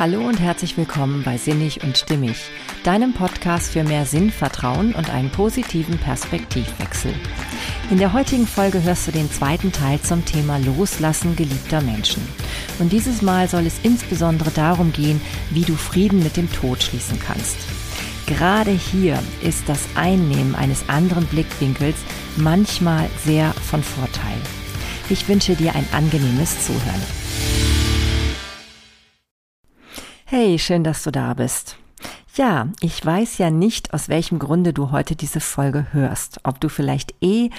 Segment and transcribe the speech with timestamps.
[0.00, 2.38] Hallo und herzlich willkommen bei Sinnig und Stimmig,
[2.84, 7.12] deinem Podcast für mehr Sinnvertrauen und einen positiven Perspektivwechsel.
[7.90, 12.26] In der heutigen Folge hörst du den zweiten Teil zum Thema Loslassen geliebter Menschen.
[12.78, 15.20] Und dieses Mal soll es insbesondere darum gehen,
[15.50, 17.58] wie du Frieden mit dem Tod schließen kannst.
[18.24, 21.98] Gerade hier ist das Einnehmen eines anderen Blickwinkels
[22.38, 24.38] manchmal sehr von Vorteil.
[25.10, 27.19] Ich wünsche dir ein angenehmes Zuhören.
[30.32, 31.76] Hey, schön, dass du da bist.
[32.36, 36.38] Ja, ich weiß ja nicht, aus welchem Grunde du heute diese Folge hörst.
[36.44, 37.50] Ob du vielleicht eh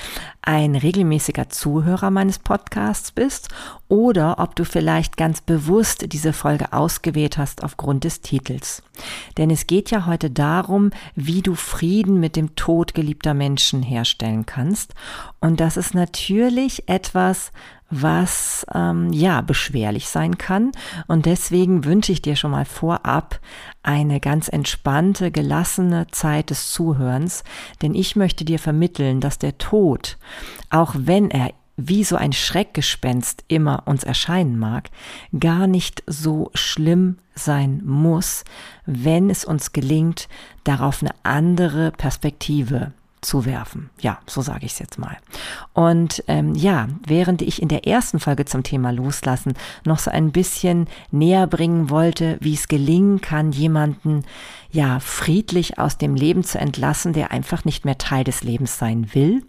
[0.41, 3.49] ein regelmäßiger Zuhörer meines Podcasts bist
[3.89, 8.83] oder ob du vielleicht ganz bewusst diese Folge ausgewählt hast aufgrund des Titels.
[9.37, 14.45] Denn es geht ja heute darum, wie du Frieden mit dem Tod geliebter Menschen herstellen
[14.45, 14.93] kannst.
[15.41, 17.51] Und das ist natürlich etwas,
[17.91, 20.71] was ähm, ja beschwerlich sein kann.
[21.07, 23.39] Und deswegen wünsche ich dir schon mal vorab
[23.83, 27.43] eine ganz entspannte, gelassene Zeit des Zuhörens,
[27.81, 30.17] denn ich möchte dir vermitteln, dass der Tod,
[30.69, 34.89] auch wenn er wie so ein Schreckgespenst immer uns erscheinen mag,
[35.39, 38.43] gar nicht so schlimm sein muss,
[38.85, 40.27] wenn es uns gelingt,
[40.63, 43.91] darauf eine andere Perspektive zu werfen.
[43.99, 45.17] Ja, so sage ich es jetzt mal.
[45.73, 49.53] Und ähm, ja, während ich in der ersten Folge zum Thema Loslassen
[49.85, 54.23] noch so ein bisschen näher bringen wollte, wie es gelingen kann, jemanden
[54.71, 59.13] ja friedlich aus dem Leben zu entlassen, der einfach nicht mehr Teil des Lebens sein
[59.13, 59.43] will.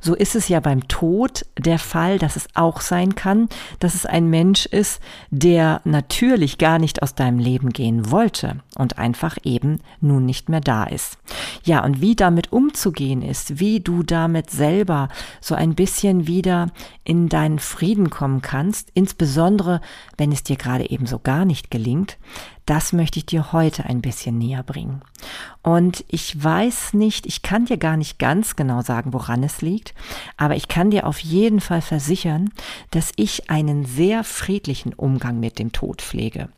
[0.00, 3.48] So ist es ja beim Tod der Fall, dass es auch sein kann,
[3.80, 8.98] dass es ein Mensch ist, der natürlich gar nicht aus deinem Leben gehen wollte und
[8.98, 11.18] einfach eben nun nicht mehr da ist.
[11.64, 15.08] Ja, und wie damit umzugehen ist, wie du damit selber
[15.40, 16.70] so ein bisschen wieder
[17.04, 19.80] in deinen Frieden kommen kannst, insbesondere
[20.18, 22.18] wenn es dir gerade eben so gar nicht gelingt,
[22.66, 25.00] das möchte ich dir heute ein bisschen näher bringen.
[25.62, 29.94] Und ich weiß nicht, ich kann dir gar nicht ganz genau sagen, woran es liegt,
[30.36, 32.50] aber ich kann dir auf jeden Fall versichern,
[32.90, 36.48] dass ich einen sehr friedlichen Umgang mit dem Tod pflege.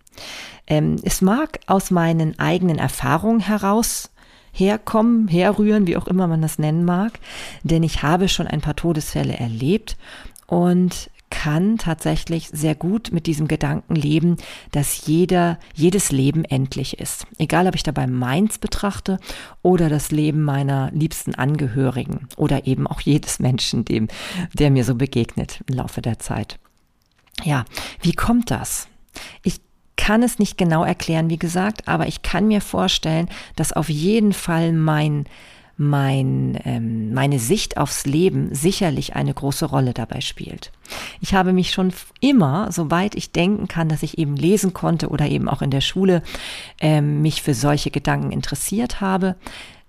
[0.66, 4.10] Ähm, es mag aus meinen eigenen Erfahrungen heraus
[4.52, 7.20] herkommen, herrühren, wie auch immer man das nennen mag,
[7.62, 9.96] denn ich habe schon ein paar Todesfälle erlebt
[10.46, 14.36] und kann tatsächlich sehr gut mit diesem Gedanken leben,
[14.72, 17.26] dass jeder, jedes Leben endlich ist.
[17.38, 19.18] Egal, ob ich dabei meins betrachte
[19.62, 24.08] oder das Leben meiner liebsten Angehörigen oder eben auch jedes Menschen, dem,
[24.54, 26.58] der mir so begegnet im Laufe der Zeit.
[27.44, 27.64] Ja,
[28.00, 28.88] wie kommt das?
[29.42, 29.60] Ich
[29.96, 34.32] kann es nicht genau erklären, wie gesagt, aber ich kann mir vorstellen, dass auf jeden
[34.32, 35.26] Fall mein
[35.78, 40.72] mein, ähm, meine Sicht aufs Leben sicherlich eine große Rolle dabei spielt.
[41.20, 45.26] Ich habe mich schon immer, soweit ich denken kann, dass ich eben lesen konnte oder
[45.28, 46.22] eben auch in der Schule
[46.80, 49.36] ähm, mich für solche Gedanken interessiert habe,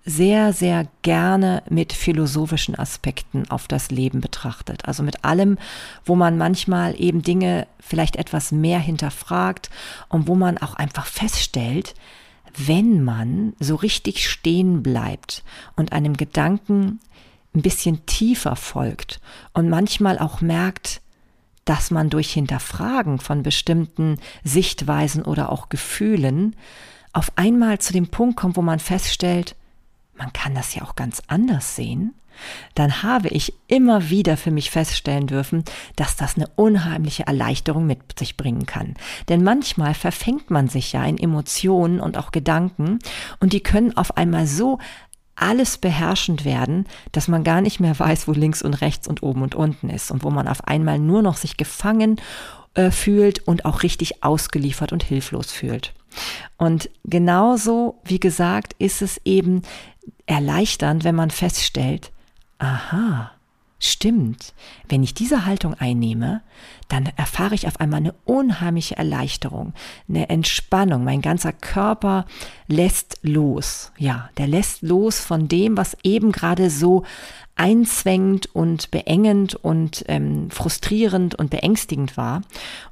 [0.06, 4.86] sehr, sehr gerne mit philosophischen Aspekten auf das Leben betrachtet.
[4.86, 5.58] Also mit allem,
[6.06, 9.70] wo man manchmal eben Dinge vielleicht etwas mehr hinterfragt
[10.08, 11.96] und wo man auch einfach feststellt,
[12.58, 15.44] wenn man so richtig stehen bleibt
[15.76, 17.00] und einem Gedanken
[17.56, 19.20] ein bisschen tiefer folgt
[19.54, 21.02] und manchmal auch merkt,
[21.66, 26.56] dass man durch Hinterfragen von bestimmten Sichtweisen oder auch Gefühlen
[27.14, 29.56] auf einmal zu dem Punkt kommt, wo man feststellt,
[30.16, 32.14] man kann das ja auch ganz anders sehen
[32.76, 35.64] dann habe ich immer wieder für mich feststellen dürfen,
[35.96, 38.96] dass das eine unheimliche Erleichterung mit sich bringen kann.
[39.28, 43.00] Denn manchmal verfängt man sich ja in Emotionen und auch Gedanken
[43.40, 44.80] und die können auf einmal so
[45.36, 49.42] alles beherrschend werden, dass man gar nicht mehr weiß, wo links und rechts und oben
[49.42, 52.20] und unten ist und wo man auf einmal nur noch sich gefangen
[52.74, 55.94] äh, fühlt und auch richtig ausgeliefert und hilflos fühlt.
[56.58, 59.62] Und genauso, wie gesagt, ist es eben
[60.26, 62.12] erleichternd, wenn man feststellt,
[62.60, 63.32] aha,
[63.80, 64.54] stimmt,
[64.90, 66.42] wenn ich diese Haltung einnehme,
[66.90, 69.74] dann erfahre ich auf einmal eine unheimliche Erleichterung,
[70.08, 71.04] eine Entspannung.
[71.04, 72.26] Mein ganzer Körper
[72.68, 73.92] lässt los.
[73.98, 77.04] Ja, der lässt los von dem, was eben gerade so
[77.56, 82.42] einzwängend und beengend und ähm, frustrierend und beängstigend war.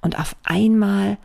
[0.01, 1.17] Und auf einmal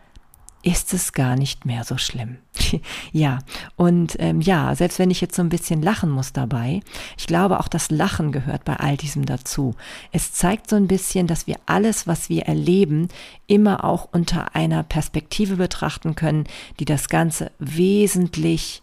[0.63, 2.39] ist es gar nicht mehr so schlimm.
[3.13, 3.41] ja,
[3.77, 6.81] und ähm, ja, selbst wenn ich jetzt so ein bisschen lachen muss dabei,
[7.19, 9.75] ich glaube auch das Lachen gehört bei all diesem dazu.
[10.13, 13.09] Es zeigt so ein bisschen, dass wir alles, was wir erleben,
[13.47, 16.45] immer auch unter einer Perspektive betrachten können,
[16.79, 18.83] die das Ganze wesentlich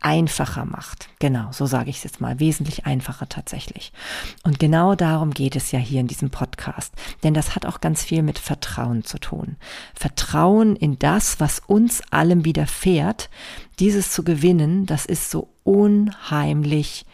[0.00, 1.08] einfacher macht.
[1.18, 3.92] Genau, so sage ich es jetzt mal, wesentlich einfacher tatsächlich.
[4.42, 8.02] Und genau darum geht es ja hier in diesem Podcast, denn das hat auch ganz
[8.02, 9.56] viel mit Vertrauen zu tun.
[9.94, 13.28] Vertrauen in das, was uns allem widerfährt,
[13.78, 17.04] dieses zu gewinnen, das ist so unheimlich,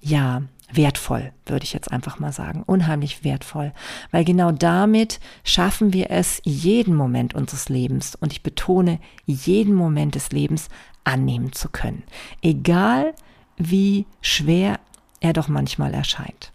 [0.00, 0.42] ja,
[0.72, 2.62] wertvoll, würde ich jetzt einfach mal sagen.
[2.64, 3.72] Unheimlich wertvoll.
[4.10, 10.16] Weil genau damit schaffen wir es, jeden Moment unseres Lebens, und ich betone, jeden Moment
[10.16, 10.68] des Lebens
[11.06, 12.02] annehmen zu können.
[12.42, 13.14] Egal
[13.56, 14.80] wie schwer
[15.20, 16.52] er doch manchmal erscheint.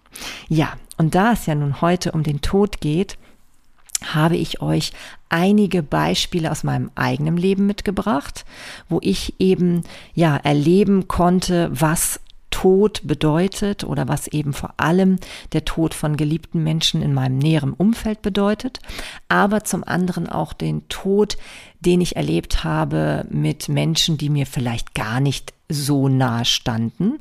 [0.49, 3.17] Ja, und da es ja nun heute um den Tod geht,
[4.13, 4.91] habe ich euch
[5.29, 8.45] einige Beispiele aus meinem eigenen Leben mitgebracht,
[8.89, 9.83] wo ich eben
[10.13, 12.19] ja erleben konnte, was
[12.49, 15.17] Tod bedeutet oder was eben vor allem
[15.53, 18.79] der Tod von geliebten Menschen in meinem näheren Umfeld bedeutet,
[19.29, 21.37] aber zum anderen auch den Tod,
[21.81, 27.19] den ich erlebt habe mit Menschen, die mir vielleicht gar nicht so nahe standen,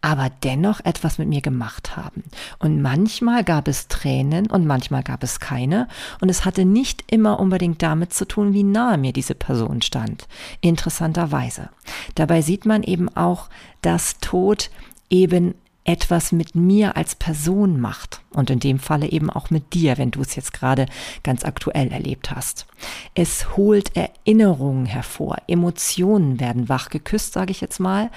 [0.00, 2.24] aber dennoch etwas mit mir gemacht haben.
[2.58, 5.88] Und manchmal gab es Tränen und manchmal gab es keine.
[6.20, 10.26] Und es hatte nicht immer unbedingt damit zu tun, wie nahe mir diese Person stand.
[10.60, 11.70] Interessanterweise.
[12.14, 13.48] Dabei sieht man eben auch,
[13.82, 14.70] dass Tod
[15.08, 18.20] eben etwas mit mir als Person macht.
[18.30, 20.86] Und in dem Falle eben auch mit dir, wenn du es jetzt gerade
[21.22, 22.66] ganz aktuell erlebt hast.
[23.14, 28.10] Es holt Erinnerungen hervor, Emotionen werden wach geküsst, sage ich jetzt mal,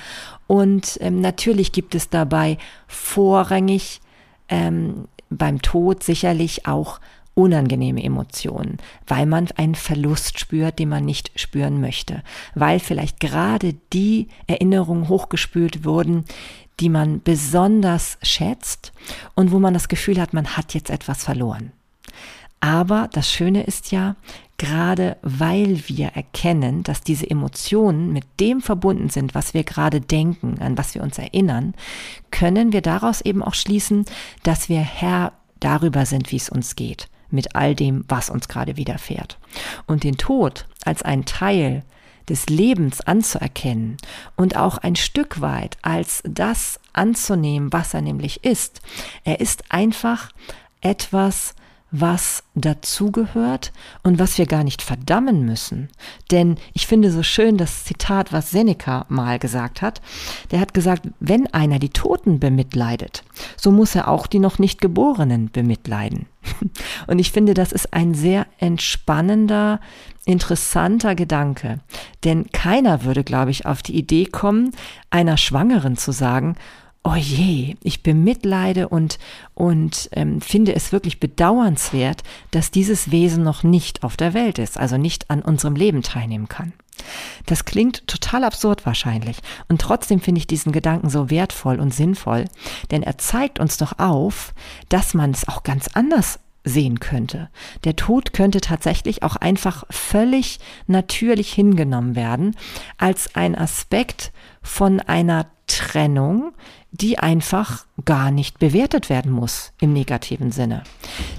[0.47, 2.57] und ähm, natürlich gibt es dabei
[2.87, 3.99] vorrangig
[4.47, 6.99] ähm, beim Tod sicherlich auch
[7.33, 8.77] unangenehme Emotionen,
[9.07, 12.23] weil man einen Verlust spürt, den man nicht spüren möchte,
[12.55, 16.23] weil vielleicht gerade die Erinnerungen hochgespült wurden,
[16.79, 18.91] die man besonders schätzt
[19.33, 21.71] und wo man das Gefühl hat, man hat jetzt etwas verloren.
[22.59, 24.15] Aber das Schöne ist ja,
[24.57, 30.59] gerade weil wir erkennen, dass diese Emotionen mit dem verbunden sind, was wir gerade denken,
[30.59, 31.75] an was wir uns erinnern,
[32.31, 34.05] können wir daraus eben auch schließen,
[34.43, 38.77] dass wir Herr darüber sind, wie es uns geht, mit all dem, was uns gerade
[38.77, 39.37] widerfährt.
[39.85, 41.83] Und den Tod als ein Teil
[42.29, 43.97] des Lebens anzuerkennen
[44.35, 48.81] und auch ein Stück weit als das anzunehmen, was er nämlich ist.
[49.23, 50.31] Er ist einfach
[50.81, 51.55] etwas,
[51.91, 53.71] was dazugehört
[54.03, 55.89] und was wir gar nicht verdammen müssen.
[56.31, 60.01] Denn ich finde so schön das Zitat, was Seneca mal gesagt hat.
[60.51, 63.23] Der hat gesagt, wenn einer die Toten bemitleidet,
[63.55, 66.25] so muss er auch die noch nicht Geborenen bemitleiden.
[67.07, 69.79] Und ich finde, das ist ein sehr entspannender,
[70.25, 71.79] interessanter Gedanke.
[72.23, 74.71] Denn keiner würde, glaube ich, auf die Idee kommen,
[75.09, 76.55] einer Schwangeren zu sagen,
[77.05, 79.19] oh je, ich bemitleide und,
[79.53, 84.77] und ähm, finde es wirklich bedauernswert, dass dieses Wesen noch nicht auf der Welt ist,
[84.77, 86.73] also nicht an unserem Leben teilnehmen kann.
[87.45, 89.37] Das klingt total absurd wahrscheinlich.
[89.67, 92.45] Und trotzdem finde ich diesen Gedanken so wertvoll und sinnvoll,
[92.89, 94.55] denn er zeigt uns doch auf,
[94.89, 97.49] dass man es auch ganz anders sehen könnte.
[97.83, 102.55] Der Tod könnte tatsächlich auch einfach völlig natürlich hingenommen werden
[102.97, 104.31] als ein Aspekt
[104.63, 106.53] von einer Trennung,
[106.91, 110.83] die einfach gar nicht bewertet werden muss im negativen Sinne.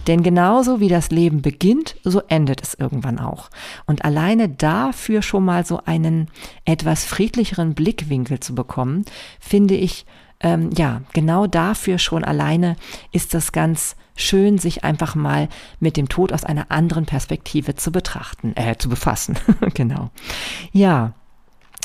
[0.06, 3.50] Denn genauso wie das Leben beginnt, so endet es irgendwann auch.
[3.87, 6.28] Und alleine dafür schon mal so einen
[6.64, 9.05] etwas friedlicheren Blickwinkel zu bekommen,
[9.40, 10.05] finde ich,
[10.40, 12.76] ähm, ja, genau dafür schon alleine
[13.12, 15.49] ist das ganz schön, sich einfach mal
[15.81, 19.38] mit dem Tod aus einer anderen Perspektive zu betrachten, äh, zu befassen.
[19.75, 20.11] genau.
[20.72, 21.14] Ja.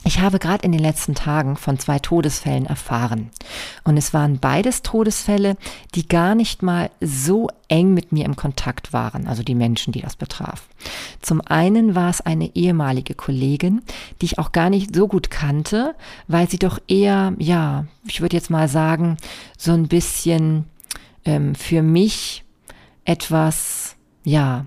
[0.03, 3.29] Ich habe gerade in den letzten Tagen von zwei Todesfällen erfahren.
[3.83, 5.57] Und es waren beides Todesfälle,
[5.93, 10.01] die gar nicht mal so eng mit mir im Kontakt waren, also die Menschen, die
[10.01, 10.67] das betraf.
[11.21, 13.83] Zum einen war es eine ehemalige Kollegin,
[14.21, 15.95] die ich auch gar nicht so gut kannte,
[16.27, 19.17] weil sie doch eher, ja, ich würde jetzt mal sagen,
[19.57, 20.65] so ein bisschen
[21.25, 22.43] ähm, für mich
[23.05, 24.65] etwas, ja,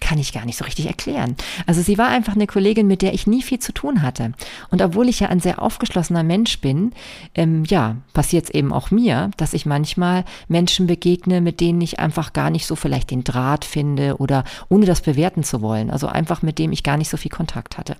[0.00, 1.36] kann ich gar nicht so richtig erklären.
[1.66, 4.32] Also sie war einfach eine Kollegin, mit der ich nie viel zu tun hatte.
[4.70, 6.92] Und obwohl ich ja ein sehr aufgeschlossener Mensch bin,
[7.34, 12.00] ähm, ja, passiert es eben auch mir, dass ich manchmal Menschen begegne, mit denen ich
[12.00, 15.90] einfach gar nicht so vielleicht den Draht finde oder ohne das bewerten zu wollen.
[15.90, 17.96] Also einfach mit dem ich gar nicht so viel Kontakt hatte.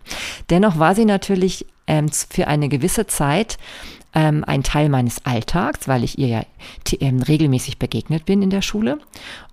[0.48, 3.58] Dennoch war sie natürlich ähm, für eine gewisse Zeit
[4.14, 6.42] ähm, ein Teil meines Alltags, weil ich ihr ja
[7.00, 8.98] ähm, regelmäßig begegnet bin in der Schule.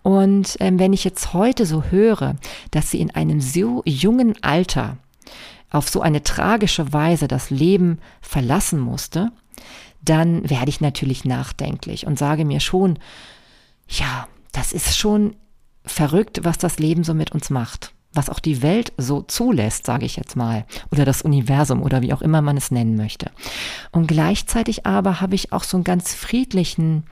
[0.04, 2.36] Und ähm, wenn ich jetzt heute so höre,
[2.72, 4.98] dass sie in einem so jungen Alter
[5.70, 9.32] auf so eine tragische Weise das Leben verlassen musste,
[10.02, 12.98] dann werde ich natürlich nachdenklich und sage mir schon,
[13.90, 15.36] ja, das ist schon
[15.86, 20.06] verrückt, was das Leben so mit uns macht was auch die Welt so zulässt, sage
[20.06, 23.32] ich jetzt mal, oder das Universum oder wie auch immer man es nennen möchte.
[23.92, 27.04] Und gleichzeitig aber habe ich auch so einen ganz friedlichen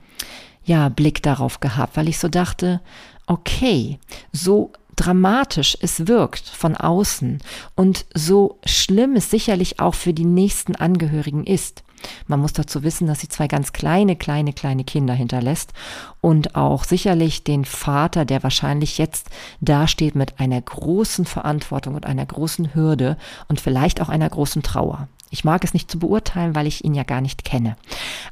[0.64, 2.80] ja, Blick darauf gehabt, weil ich so dachte,
[3.26, 3.98] okay,
[4.32, 7.38] so dramatisch es wirkt von außen
[7.74, 11.84] und so schlimm es sicherlich auch für die nächsten Angehörigen ist.
[12.26, 15.72] Man muss dazu wissen, dass sie zwei ganz kleine, kleine, kleine Kinder hinterlässt
[16.20, 22.26] und auch sicherlich den Vater, der wahrscheinlich jetzt dasteht mit einer großen Verantwortung und einer
[22.26, 23.16] großen Hürde
[23.48, 25.08] und vielleicht auch einer großen Trauer.
[25.30, 27.76] Ich mag es nicht zu beurteilen, weil ich ihn ja gar nicht kenne.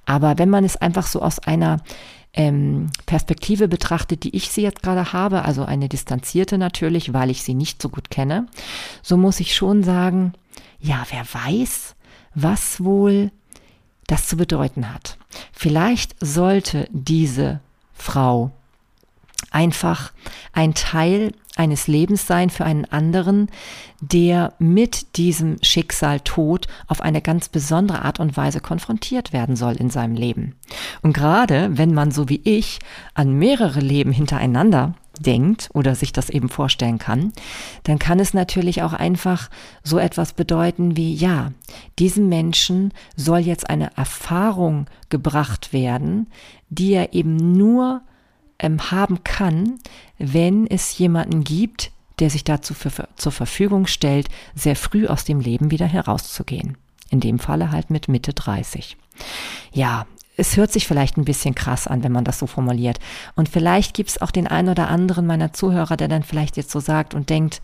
[0.07, 1.81] Aber wenn man es einfach so aus einer
[2.35, 7.43] ähm, Perspektive betrachtet, die ich sie jetzt gerade habe, also eine distanzierte natürlich, weil ich
[7.43, 8.47] sie nicht so gut kenne,
[9.03, 10.35] so muss ich schon sagen,
[10.81, 11.95] ja, wer weiß,
[12.35, 13.31] was wohl
[14.07, 15.19] das zu bedeuten hat.
[15.53, 17.61] Vielleicht sollte diese
[17.95, 18.51] Frau
[19.51, 20.13] einfach
[20.53, 23.49] ein Teil eines Lebens sein für einen anderen,
[24.01, 29.77] der mit diesem Schicksal Tod auf eine ganz besondere Art und Weise konfrontiert werden soll
[29.77, 30.57] in seinem Leben.
[31.03, 32.81] Und gerade wenn man so wie ich
[33.15, 37.33] an mehrere Leben hintereinander denkt oder sich das eben vorstellen kann,
[37.85, 39.51] dann kann es natürlich auch einfach
[39.83, 41.53] so etwas bedeuten wie, ja,
[41.99, 46.29] diesem Menschen soll jetzt eine Erfahrung gebracht werden,
[46.69, 48.03] die er eben nur
[48.59, 49.79] ähm, haben kann,
[50.19, 55.25] wenn es jemanden gibt, der sich dazu für, für, zur Verfügung stellt, sehr früh aus
[55.25, 56.77] dem Leben wieder herauszugehen.
[57.11, 58.97] In dem Falle halt mit Mitte 30.
[59.73, 60.07] Ja,
[60.37, 62.99] es hört sich vielleicht ein bisschen krass an, wenn man das so formuliert.
[63.37, 66.71] Und vielleicht gibt es auch den einen oder anderen meiner Zuhörer, der dann vielleicht jetzt
[66.71, 67.63] so sagt und denkt,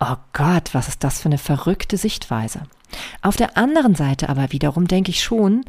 [0.00, 2.62] oh Gott, was ist das für eine verrückte Sichtweise.
[3.20, 5.64] Auf der anderen Seite aber wiederum denke ich schon,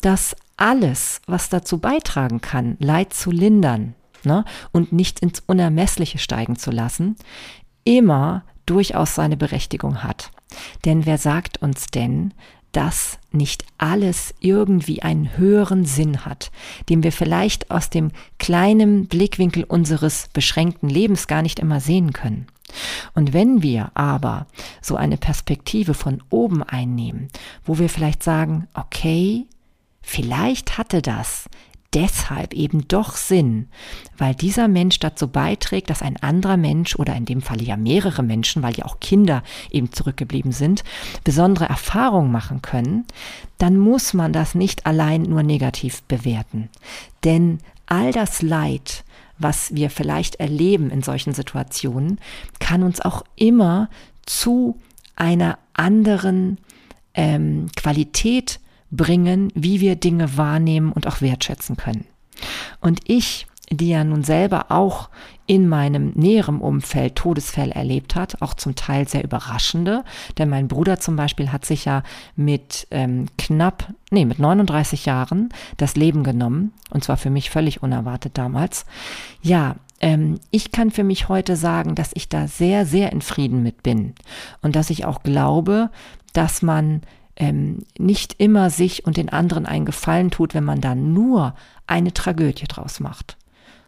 [0.00, 6.56] dass alles, was dazu beitragen kann, Leid zu lindern ne, und nicht ins Unermessliche steigen
[6.56, 7.16] zu lassen,
[7.84, 10.30] immer durchaus seine Berechtigung hat.
[10.84, 12.32] Denn wer sagt uns denn,
[12.76, 16.50] dass nicht alles irgendwie einen höheren Sinn hat,
[16.88, 22.46] den wir vielleicht aus dem kleinen Blickwinkel unseres beschränkten Lebens gar nicht immer sehen können.
[23.14, 24.46] Und wenn wir aber
[24.82, 27.28] so eine Perspektive von oben einnehmen,
[27.64, 29.46] wo wir vielleicht sagen, okay,
[30.02, 31.48] vielleicht hatte das
[31.94, 33.68] deshalb eben doch Sinn,
[34.18, 38.22] weil dieser Mensch dazu beiträgt, dass ein anderer Mensch oder in dem Falle ja mehrere
[38.22, 40.84] Menschen, weil ja auch Kinder eben zurückgeblieben sind,
[41.22, 43.04] besondere Erfahrungen machen können,
[43.58, 46.68] dann muss man das nicht allein nur negativ bewerten.
[47.22, 49.04] Denn all das Leid,
[49.38, 52.18] was wir vielleicht erleben in solchen Situationen,
[52.58, 53.88] kann uns auch immer
[54.26, 54.80] zu
[55.16, 56.58] einer anderen
[57.14, 58.60] ähm, Qualität
[58.90, 62.06] bringen, wie wir Dinge wahrnehmen und auch wertschätzen können.
[62.80, 65.08] Und ich, die ja nun selber auch
[65.46, 70.04] in meinem näheren Umfeld Todesfälle erlebt hat, auch zum Teil sehr überraschende,
[70.38, 72.02] denn mein Bruder zum Beispiel hat sich ja
[72.34, 77.82] mit ähm, knapp, nee, mit 39 Jahren das Leben genommen, und zwar für mich völlig
[77.82, 78.86] unerwartet damals.
[79.42, 83.62] Ja, ähm, ich kann für mich heute sagen, dass ich da sehr, sehr in Frieden
[83.62, 84.14] mit bin
[84.62, 85.90] und dass ich auch glaube,
[86.32, 87.02] dass man
[87.36, 91.54] ähm, nicht immer sich und den anderen einen Gefallen tut, wenn man da nur
[91.86, 93.36] eine Tragödie draus macht.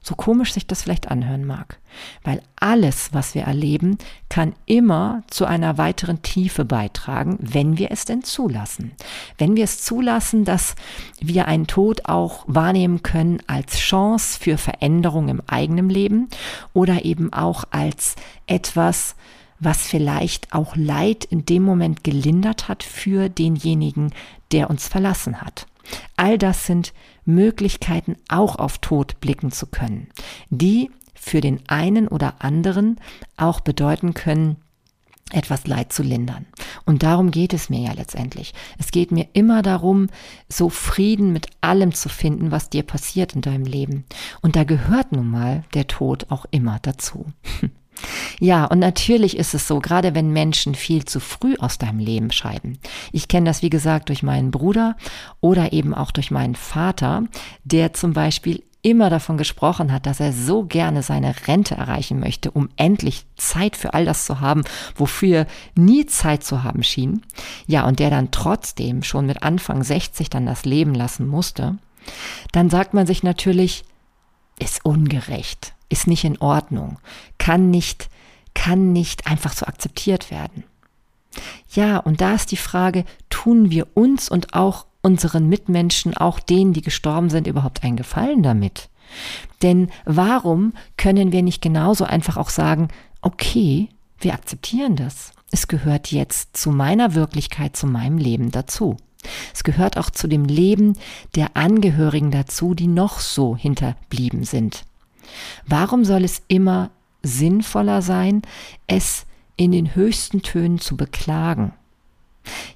[0.06, 1.80] So komisch sich das vielleicht anhören mag.
[2.22, 3.98] Weil alles, was wir erleben,
[4.28, 8.92] kann immer zu einer weiteren Tiefe beitragen, wenn wir es denn zulassen.
[9.36, 10.76] Wenn wir es zulassen, dass
[11.18, 16.28] wir einen Tod auch wahrnehmen können als Chance für Veränderung im eigenen Leben
[16.72, 18.14] oder eben auch als
[18.46, 19.16] etwas,
[19.58, 24.12] was vielleicht auch Leid in dem Moment gelindert hat für denjenigen,
[24.52, 25.66] der uns verlassen hat.
[26.16, 26.92] All das sind
[27.24, 30.08] Möglichkeiten, auch auf Tod blicken zu können,
[30.50, 33.00] die für den einen oder anderen
[33.36, 34.56] auch bedeuten können,
[35.32, 36.46] etwas Leid zu lindern.
[36.84, 38.54] Und darum geht es mir ja letztendlich.
[38.78, 40.08] Es geht mir immer darum,
[40.48, 44.04] so Frieden mit allem zu finden, was dir passiert in deinem Leben.
[44.40, 47.26] Und da gehört nun mal der Tod auch immer dazu.
[48.38, 52.30] Ja, und natürlich ist es so, gerade wenn Menschen viel zu früh aus deinem Leben
[52.30, 52.78] scheiden.
[53.12, 54.96] Ich kenne das, wie gesagt, durch meinen Bruder
[55.40, 57.24] oder eben auch durch meinen Vater,
[57.64, 62.52] der zum Beispiel immer davon gesprochen hat, dass er so gerne seine Rente erreichen möchte,
[62.52, 64.62] um endlich Zeit für all das zu haben,
[64.94, 67.22] wofür nie Zeit zu haben schien.
[67.66, 71.78] Ja, und der dann trotzdem schon mit Anfang 60 dann das Leben lassen musste.
[72.52, 73.84] Dann sagt man sich natürlich,
[74.60, 76.98] ist ungerecht ist nicht in Ordnung,
[77.38, 78.08] kann nicht,
[78.54, 80.64] kann nicht einfach so akzeptiert werden.
[81.70, 86.72] Ja, und da ist die Frage, tun wir uns und auch unseren Mitmenschen, auch denen,
[86.72, 88.88] die gestorben sind, überhaupt einen Gefallen damit?
[89.62, 92.88] Denn warum können wir nicht genauso einfach auch sagen,
[93.20, 93.88] okay,
[94.18, 95.32] wir akzeptieren das.
[95.52, 98.96] Es gehört jetzt zu meiner Wirklichkeit, zu meinem Leben dazu.
[99.54, 100.94] Es gehört auch zu dem Leben
[101.34, 104.84] der Angehörigen dazu, die noch so hinterblieben sind.
[105.66, 106.90] Warum soll es immer
[107.22, 108.42] sinnvoller sein,
[108.86, 109.26] es
[109.56, 111.72] in den höchsten Tönen zu beklagen?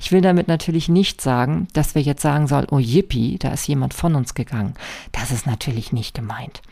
[0.01, 3.69] Ich will damit natürlich nicht sagen, dass wir jetzt sagen sollen, oh yippie, da ist
[3.69, 4.75] jemand von uns gegangen.
[5.13, 6.63] Das ist natürlich nicht gemeint.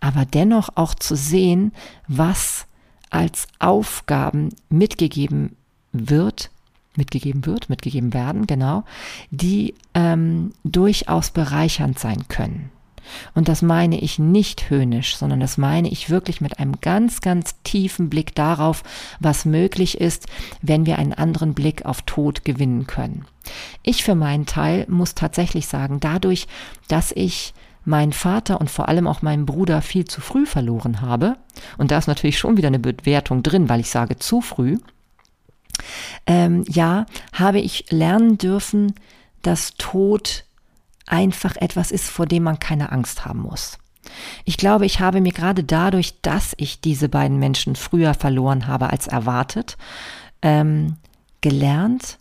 [0.00, 1.72] Aber dennoch auch zu sehen,
[2.08, 2.66] was
[3.10, 5.56] als Aufgaben mitgegeben
[5.92, 6.50] wird,
[6.96, 8.84] mitgegeben wird, mitgegeben werden, genau,
[9.30, 12.70] die ähm, durchaus bereichernd sein können.
[13.34, 17.56] Und das meine ich nicht höhnisch, sondern das meine ich wirklich mit einem ganz, ganz
[17.62, 18.82] tiefen Blick darauf,
[19.20, 20.26] was möglich ist,
[20.62, 23.24] wenn wir einen anderen Blick auf Tod gewinnen können.
[23.82, 26.46] Ich für meinen Teil muss tatsächlich sagen, dadurch,
[26.88, 31.36] dass ich meinen Vater und vor allem auch meinen Bruder viel zu früh verloren habe,
[31.78, 34.76] und da ist natürlich schon wieder eine Bewertung drin, weil ich sage zu früh,
[36.26, 38.94] ähm, ja, habe ich lernen dürfen,
[39.42, 40.44] dass Tod
[41.08, 43.78] einfach etwas ist, vor dem man keine Angst haben muss.
[44.44, 48.90] Ich glaube, ich habe mir gerade dadurch, dass ich diese beiden Menschen früher verloren habe
[48.90, 49.76] als erwartet,
[50.42, 50.96] ähm,
[51.40, 52.18] gelernt,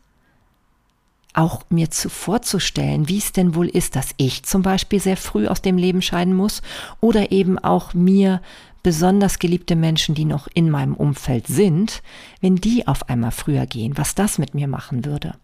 [1.33, 5.47] auch mir zu vorzustellen, wie es denn wohl ist, dass ich zum Beispiel sehr früh
[5.47, 6.61] aus dem Leben scheiden muss
[6.99, 8.41] oder eben auch mir
[8.81, 12.01] besonders geliebte Menschen, die noch in meinem Umfeld sind,
[12.41, 15.35] wenn die auf einmal früher gehen, was das mit mir machen würde.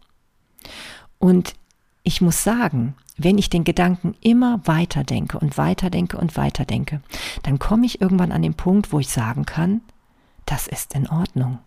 [1.19, 1.53] Und
[2.03, 6.65] ich muss sagen, wenn ich den Gedanken immer weiter denke und weiter denke und weiter
[6.65, 7.01] denke,
[7.43, 9.81] dann komme ich irgendwann an den Punkt, wo ich sagen kann,
[10.45, 11.59] das ist in Ordnung.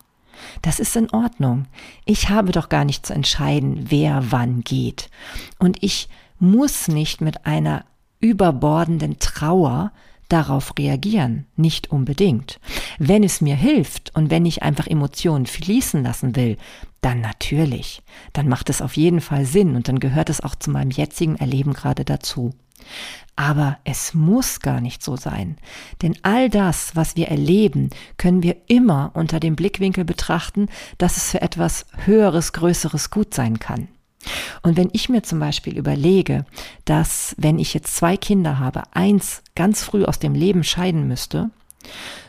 [0.62, 1.66] Das ist in Ordnung.
[2.04, 5.08] Ich habe doch gar nicht zu entscheiden, wer wann geht.
[5.58, 7.84] Und ich muss nicht mit einer
[8.20, 9.92] überbordenden Trauer
[10.28, 12.61] darauf reagieren, nicht unbedingt.
[12.99, 16.56] Wenn es mir hilft und wenn ich einfach Emotionen fließen lassen will,
[17.00, 18.02] dann natürlich.
[18.33, 21.37] Dann macht es auf jeden Fall Sinn und dann gehört es auch zu meinem jetzigen
[21.37, 22.52] Erleben gerade dazu.
[23.37, 25.56] Aber es muss gar nicht so sein.
[26.02, 30.68] Denn all das, was wir erleben, können wir immer unter dem Blickwinkel betrachten,
[30.99, 33.88] dass es für etwas Höheres, Größeres gut sein kann.
[34.62, 36.44] Und wenn ich mir zum Beispiel überlege,
[36.85, 41.50] dass wenn ich jetzt zwei Kinder habe, eins ganz früh aus dem Leben scheiden müsste,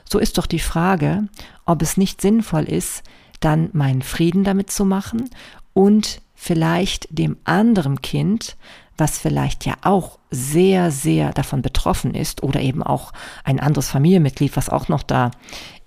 [0.09, 1.27] so ist doch die Frage,
[1.65, 3.03] ob es nicht sinnvoll ist,
[3.39, 5.29] dann meinen Frieden damit zu machen
[5.73, 8.55] und vielleicht dem anderen Kind,
[8.97, 14.55] was vielleicht ja auch sehr, sehr davon betroffen ist oder eben auch ein anderes Familienmitglied,
[14.55, 15.31] was auch noch da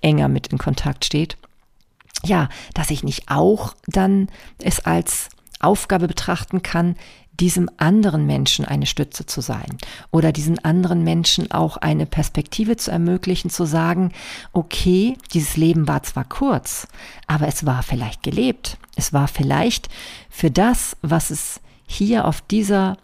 [0.00, 1.36] enger mit in Kontakt steht,
[2.24, 4.28] ja, dass ich nicht auch dann
[4.62, 6.96] es als Aufgabe betrachten kann,
[7.40, 9.78] diesem anderen Menschen eine Stütze zu sein
[10.10, 14.12] oder diesen anderen Menschen auch eine Perspektive zu ermöglichen, zu sagen,
[14.52, 16.86] okay, dieses Leben war zwar kurz,
[17.26, 18.76] aber es war vielleicht gelebt.
[18.96, 19.88] Es war vielleicht
[20.28, 22.98] für das, was es hier auf dieser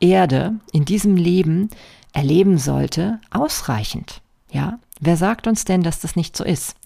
[0.00, 1.68] Erde, in diesem Leben
[2.12, 4.22] erleben sollte, ausreichend.
[4.50, 6.76] Ja, Wer sagt uns denn, dass das nicht so ist?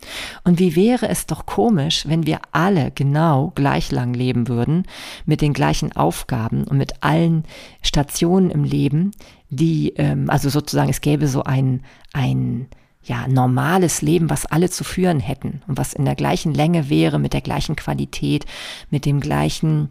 [0.45, 4.85] Und wie wäre es doch komisch, wenn wir alle genau gleich lang leben würden,
[5.25, 7.45] mit den gleichen Aufgaben und mit allen
[7.83, 9.13] Stationen im Leben,
[9.49, 12.67] die, ähm, also sozusagen, es gäbe so ein, ein,
[13.05, 17.19] ja, normales Leben, was alle zu führen hätten und was in der gleichen Länge wäre,
[17.19, 18.47] mit der gleichen Qualität,
[18.91, 19.91] mit dem gleichen,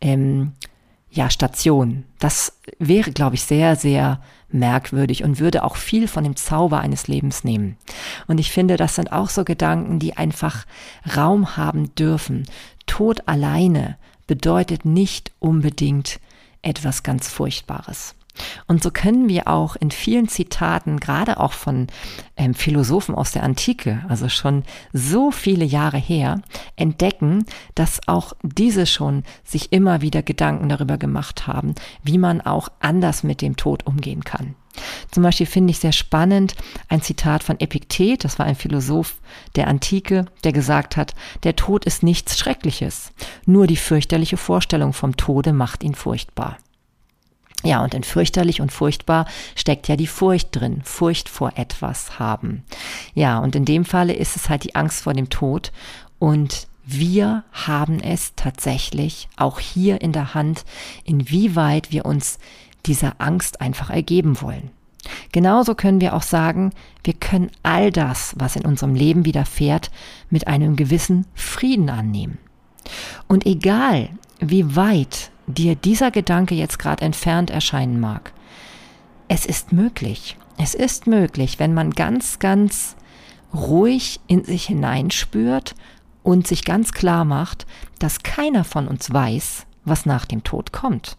[0.00, 0.52] ähm,
[1.10, 2.04] ja, Station.
[2.18, 7.08] Das wäre, glaube ich, sehr, sehr merkwürdig und würde auch viel von dem Zauber eines
[7.08, 7.76] Lebens nehmen.
[8.26, 10.66] Und ich finde, das sind auch so Gedanken, die einfach
[11.16, 12.46] Raum haben dürfen.
[12.86, 13.96] Tod alleine
[14.26, 16.20] bedeutet nicht unbedingt
[16.62, 18.14] etwas ganz Furchtbares.
[18.66, 21.88] Und so können wir auch in vielen Zitaten, gerade auch von
[22.36, 26.40] ähm, Philosophen aus der Antike, also schon so viele Jahre her,
[26.76, 32.68] entdecken, dass auch diese schon sich immer wieder Gedanken darüber gemacht haben, wie man auch
[32.80, 34.54] anders mit dem Tod umgehen kann.
[35.10, 36.54] Zum Beispiel finde ich sehr spannend
[36.88, 39.20] ein Zitat von Epiktet, das war ein Philosoph
[39.56, 43.12] der Antike, der gesagt hat, der Tod ist nichts Schreckliches,
[43.46, 46.58] nur die fürchterliche Vorstellung vom Tode macht ihn furchtbar.
[47.62, 52.64] Ja, und in fürchterlich und furchtbar steckt ja die Furcht drin, Furcht vor etwas haben.
[53.14, 55.72] Ja, und in dem Falle ist es halt die Angst vor dem Tod
[56.18, 60.64] und wir haben es tatsächlich auch hier in der Hand,
[61.04, 62.38] inwieweit wir uns
[62.86, 64.70] dieser Angst einfach ergeben wollen.
[65.32, 66.72] Genauso können wir auch sagen,
[67.04, 69.90] wir können all das, was in unserem Leben widerfährt,
[70.30, 72.38] mit einem gewissen Frieden annehmen.
[73.28, 78.32] Und egal, wie weit dir dieser Gedanke jetzt gerade entfernt erscheinen mag.
[79.28, 80.36] Es ist möglich.
[80.58, 82.96] Es ist möglich, wenn man ganz, ganz
[83.54, 85.74] ruhig in sich hineinspürt
[86.22, 87.66] und sich ganz klar macht,
[87.98, 91.16] dass keiner von uns weiß, was nach dem Tod kommt.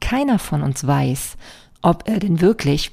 [0.00, 1.36] Keiner von uns weiß,
[1.82, 2.92] ob er denn wirklich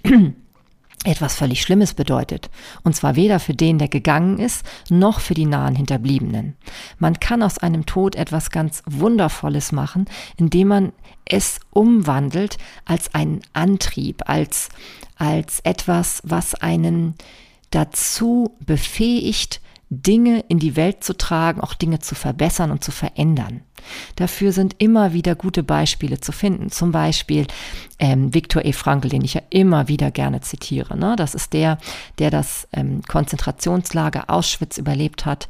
[1.04, 2.50] etwas völlig Schlimmes bedeutet.
[2.84, 6.56] Und zwar weder für den, der gegangen ist, noch für die nahen Hinterbliebenen.
[7.00, 10.06] Man kann aus einem Tod etwas ganz Wundervolles machen,
[10.38, 10.94] indem man
[11.26, 14.70] es umwandelt als einen Antrieb, als,
[15.16, 17.16] als etwas, was einen
[17.72, 19.62] dazu befähigt,
[19.94, 23.62] Dinge in die Welt zu tragen, auch Dinge zu verbessern und zu verändern.
[24.16, 26.72] Dafür sind immer wieder gute Beispiele zu finden.
[26.72, 27.46] Zum Beispiel
[28.00, 28.72] ähm, Viktor E.
[28.72, 30.98] Frankl, den ich ja immer wieder gerne zitiere.
[30.98, 31.16] Ne?
[31.18, 31.78] Das ist der,
[32.20, 35.50] der das ähm, Konzentrationslager Auschwitz überlebt hat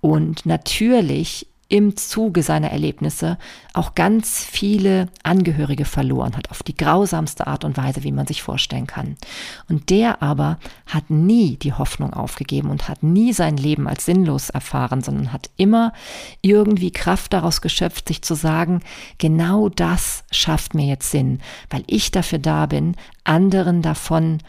[0.00, 3.38] und natürlich im Zuge seiner Erlebnisse
[3.72, 8.42] auch ganz viele Angehörige verloren hat, auf die grausamste Art und Weise, wie man sich
[8.42, 9.16] vorstellen kann.
[9.70, 14.50] Und der aber hat nie die Hoffnung aufgegeben und hat nie sein Leben als sinnlos
[14.50, 15.94] erfahren, sondern hat immer
[16.42, 18.82] irgendwie Kraft daraus geschöpft, sich zu sagen,
[19.16, 24.40] genau das schafft mir jetzt Sinn, weil ich dafür da bin, anderen davon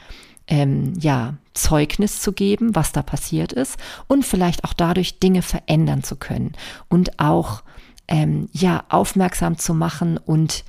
[0.54, 6.04] ähm, ja, Zeugnis zu geben, was da passiert ist und vielleicht auch dadurch Dinge verändern
[6.04, 6.54] zu können
[6.90, 7.64] und auch
[8.08, 10.64] ähm, ja aufmerksam zu machen und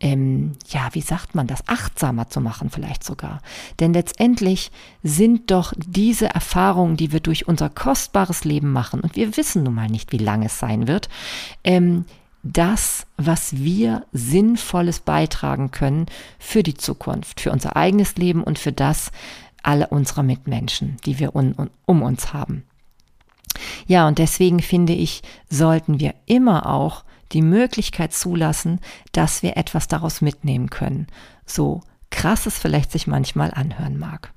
[0.00, 3.40] ähm, ja, wie sagt man das, achtsamer zu machen vielleicht sogar.
[3.78, 4.72] Denn letztendlich
[5.04, 9.74] sind doch diese Erfahrungen, die wir durch unser kostbares Leben machen, und wir wissen nun
[9.74, 11.08] mal nicht, wie lange es sein wird,
[11.62, 12.04] ähm,
[12.52, 16.06] das, was wir Sinnvolles beitragen können
[16.38, 19.10] für die Zukunft, für unser eigenes Leben und für das
[19.62, 22.64] aller unserer Mitmenschen, die wir un, un, um uns haben.
[23.86, 28.80] Ja, und deswegen finde ich, sollten wir immer auch die Möglichkeit zulassen,
[29.12, 31.06] dass wir etwas daraus mitnehmen können,
[31.44, 34.32] so krass es vielleicht sich manchmal anhören mag.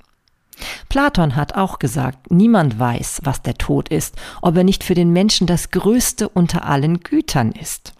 [0.89, 5.11] Platon hat auch gesagt, niemand weiß, was der Tod ist, ob er nicht für den
[5.11, 7.93] Menschen das Größte unter allen Gütern ist.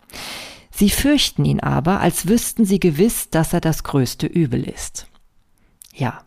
[0.72, 5.08] Sie fürchten ihn aber, als wüssten sie gewiss, dass er das größte Übel ist.
[5.94, 6.24] Ja,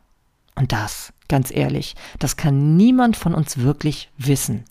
[0.55, 4.65] und das Ganz ehrlich, das kann niemand von uns wirklich wissen.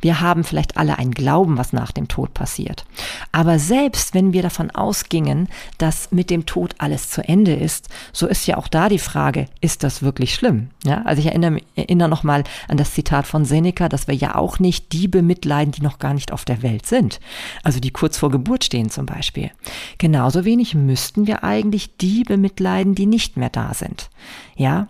[0.00, 2.84] Wir haben vielleicht alle einen Glauben, was nach dem Tod passiert.
[3.32, 8.28] Aber selbst wenn wir davon ausgingen, dass mit dem Tod alles zu Ende ist, so
[8.28, 10.70] ist ja auch da die Frage, ist das wirklich schlimm?
[10.84, 14.60] Ja, also ich erinnere, erinnere nochmal an das Zitat von Seneca, dass wir ja auch
[14.60, 17.18] nicht die bemitleiden, die noch gar nicht auf der Welt sind.
[17.64, 19.50] Also die kurz vor Geburt stehen zum Beispiel.
[19.98, 24.08] Genauso wenig müssten wir eigentlich die bemitleiden, die nicht mehr da sind.
[24.56, 24.86] Ja,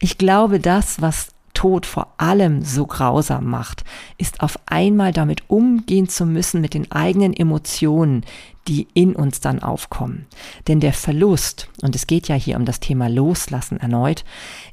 [0.00, 1.28] ich glaube, das, was
[1.58, 3.82] Tod vor allem so grausam macht,
[4.16, 8.24] ist auf einmal damit umgehen zu müssen mit den eigenen Emotionen,
[8.68, 10.26] die in uns dann aufkommen.
[10.68, 14.24] Denn der Verlust, und es geht ja hier um das Thema Loslassen erneut,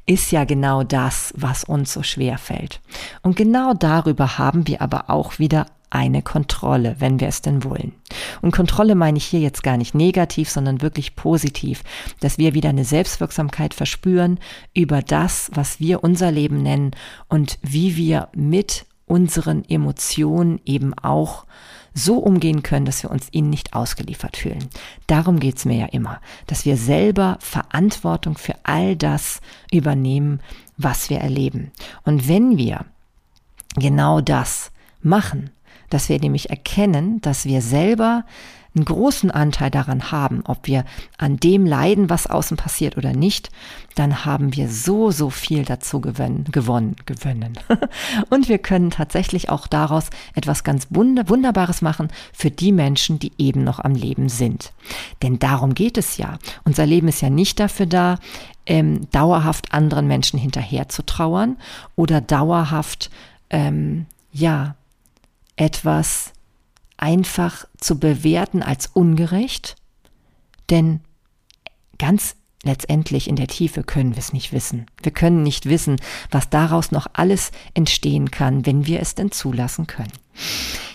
[0.06, 2.80] ist ja genau das, was uns so schwer fällt.
[3.22, 7.94] Und genau darüber haben wir aber auch wieder eine Kontrolle, wenn wir es denn wollen.
[8.42, 11.82] Und Kontrolle meine ich hier jetzt gar nicht negativ, sondern wirklich positiv,
[12.20, 14.38] dass wir wieder eine Selbstwirksamkeit verspüren
[14.74, 16.90] über das, was wir unser Leben nennen
[17.28, 21.46] und wie wir mit unseren Emotionen eben auch
[21.94, 24.68] so umgehen können, dass wir uns ihnen nicht ausgeliefert fühlen.
[25.06, 29.40] Darum geht's mir ja immer, dass wir selber Verantwortung für all das
[29.72, 30.40] übernehmen,
[30.76, 31.72] was wir erleben.
[32.04, 32.84] Und wenn wir
[33.76, 35.50] genau das machen,
[35.90, 38.24] dass wir nämlich erkennen, dass wir selber
[38.76, 40.84] einen großen Anteil daran haben, ob wir
[41.18, 43.50] an dem leiden, was außen passiert oder nicht,
[43.94, 47.58] dann haben wir so, so viel dazu gewonnen, gewonnen, gewonnen.
[48.30, 53.64] Und wir können tatsächlich auch daraus etwas ganz Wunderbares machen für die Menschen, die eben
[53.64, 54.72] noch am Leben sind.
[55.22, 56.38] Denn darum geht es ja.
[56.64, 58.18] Unser Leben ist ja nicht dafür da,
[58.66, 61.56] ähm, dauerhaft anderen Menschen hinterher zu trauern
[61.94, 63.10] oder dauerhaft,
[63.48, 64.74] ähm, ja,
[65.56, 66.32] etwas
[66.96, 69.76] einfach zu bewerten als ungerecht,
[70.70, 71.00] denn
[71.98, 74.86] ganz letztendlich in der Tiefe können wir es nicht wissen.
[75.02, 75.96] Wir können nicht wissen,
[76.30, 80.12] was daraus noch alles entstehen kann, wenn wir es denn zulassen können.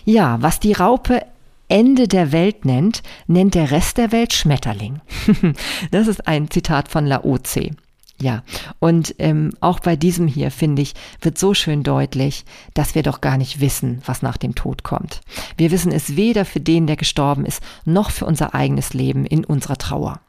[0.06, 1.26] Ja, was die Raupe
[1.67, 5.00] Ende der Welt nennt, nennt der Rest der Welt Schmetterling.
[5.91, 7.71] das ist ein Zitat von Laozi.
[8.22, 8.44] Ja,
[8.78, 13.20] und ähm, auch bei diesem hier, finde ich, wird so schön deutlich, dass wir doch
[13.20, 15.22] gar nicht wissen, was nach dem Tod kommt.
[15.58, 19.44] Wir wissen es weder für den, der gestorben ist, noch für unser eigenes Leben in
[19.44, 20.20] unserer Trauer.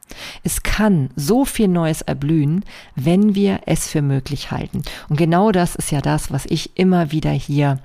[0.43, 4.81] Es kann so viel Neues erblühen, wenn wir es für möglich halten.
[5.07, 7.79] Und genau das ist ja das, was ich immer wieder hier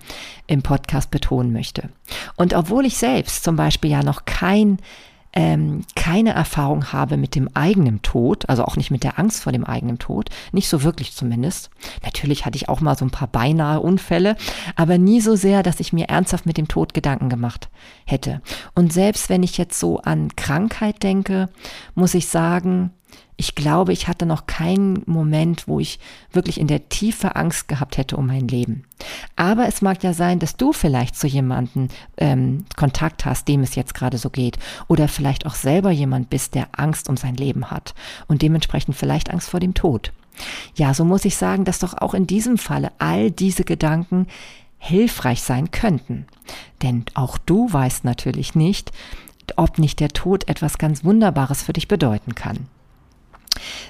[0.46, 1.90] im Podcast betonen möchte.
[2.36, 4.78] Und obwohl ich selbst zum Beispiel ja noch kein
[5.32, 9.52] ähm, keine Erfahrung habe mit dem eigenen Tod, also auch nicht mit der Angst vor
[9.52, 11.70] dem eigenen Tod, nicht so wirklich zumindest.
[12.02, 14.36] Natürlich hatte ich auch mal so ein paar beinahe Unfälle,
[14.74, 17.68] aber nie so sehr, dass ich mir ernsthaft mit dem Tod Gedanken gemacht
[18.06, 18.40] hätte.
[18.74, 21.48] Und selbst wenn ich jetzt so an Krankheit denke,
[21.94, 22.90] muss ich sagen,
[23.40, 26.00] ich glaube, ich hatte noch keinen Moment, wo ich
[26.32, 28.82] wirklich in der Tiefe Angst gehabt hätte um mein Leben.
[29.36, 33.76] Aber es mag ja sein, dass du vielleicht zu jemandem ähm, Kontakt hast, dem es
[33.76, 34.58] jetzt gerade so geht.
[34.88, 37.94] Oder vielleicht auch selber jemand bist, der Angst um sein Leben hat
[38.26, 40.12] und dementsprechend vielleicht Angst vor dem Tod.
[40.74, 44.26] Ja, so muss ich sagen, dass doch auch in diesem Falle all diese Gedanken
[44.78, 46.26] hilfreich sein könnten.
[46.82, 48.90] Denn auch du weißt natürlich nicht,
[49.56, 52.66] ob nicht der Tod etwas ganz Wunderbares für dich bedeuten kann.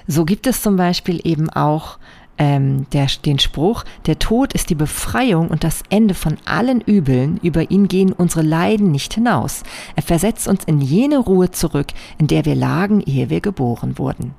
[0.07, 1.97] So gibt es zum Beispiel eben auch
[2.39, 7.37] ähm, der, den Spruch, der Tod ist die Befreiung und das Ende von allen Übeln,
[7.43, 9.63] über ihn gehen unsere Leiden nicht hinaus.
[9.95, 14.33] Er versetzt uns in jene Ruhe zurück, in der wir lagen, ehe wir geboren wurden.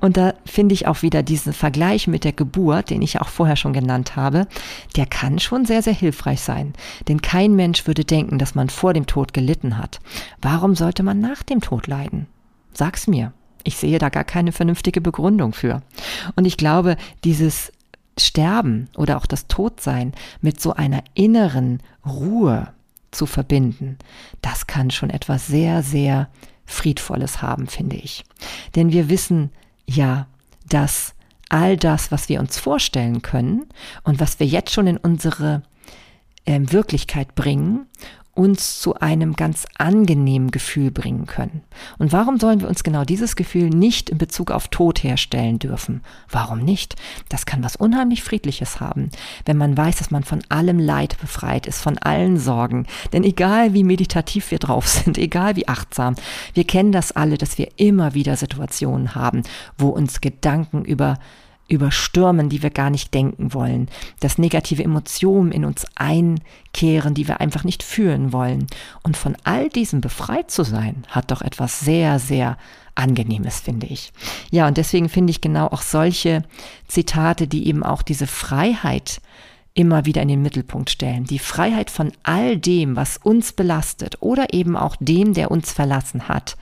[0.00, 3.56] Und da finde ich auch wieder diesen Vergleich mit der Geburt, den ich auch vorher
[3.56, 4.46] schon genannt habe,
[4.96, 6.72] der kann schon sehr, sehr hilfreich sein.
[7.08, 10.00] Denn kein Mensch würde denken, dass man vor dem Tod gelitten hat.
[10.40, 12.26] Warum sollte man nach dem Tod leiden?
[12.72, 13.32] Sag's mir.
[13.64, 15.82] Ich sehe da gar keine vernünftige Begründung für.
[16.36, 17.72] Und ich glaube, dieses
[18.18, 22.72] Sterben oder auch das Todsein mit so einer inneren Ruhe
[23.10, 23.98] zu verbinden,
[24.42, 26.28] das kann schon etwas sehr, sehr
[26.66, 28.24] Friedvolles haben, finde ich.
[28.76, 29.50] Denn wir wissen
[29.86, 30.26] ja,
[30.68, 31.14] dass
[31.48, 33.66] all das, was wir uns vorstellen können
[34.04, 35.62] und was wir jetzt schon in unsere
[36.44, 37.86] äh, Wirklichkeit bringen
[38.34, 41.62] uns zu einem ganz angenehmen Gefühl bringen können.
[41.98, 46.02] Und warum sollen wir uns genau dieses Gefühl nicht in Bezug auf Tod herstellen dürfen?
[46.28, 46.96] Warum nicht?
[47.28, 49.10] Das kann was unheimlich Friedliches haben,
[49.44, 52.86] wenn man weiß, dass man von allem Leid befreit ist, von allen Sorgen.
[53.12, 56.14] Denn egal wie meditativ wir drauf sind, egal wie achtsam,
[56.54, 59.42] wir kennen das alle, dass wir immer wieder Situationen haben,
[59.76, 61.18] wo uns Gedanken über
[61.70, 63.88] überstürmen, die wir gar nicht denken wollen,
[64.20, 68.66] dass negative Emotionen in uns einkehren, die wir einfach nicht fühlen wollen.
[69.02, 72.58] Und von all diesem befreit zu sein, hat doch etwas sehr, sehr
[72.96, 74.12] Angenehmes, finde ich.
[74.50, 76.42] Ja, und deswegen finde ich genau auch solche
[76.88, 79.22] Zitate, die eben auch diese Freiheit
[79.72, 81.24] immer wieder in den Mittelpunkt stellen.
[81.24, 86.28] Die Freiheit von all dem, was uns belastet oder eben auch dem, der uns verlassen
[86.28, 86.56] hat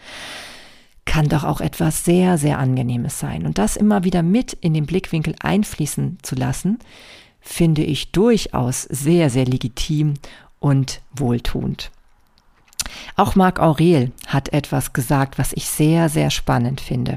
[1.09, 3.47] kann doch auch etwas sehr, sehr Angenehmes sein.
[3.47, 6.79] Und das immer wieder mit in den Blickwinkel einfließen zu lassen,
[7.41, 10.15] finde ich durchaus sehr, sehr legitim
[10.61, 11.91] und wohltuend.
[13.17, 17.17] Auch Marc Aurel hat etwas gesagt, was ich sehr, sehr spannend finde.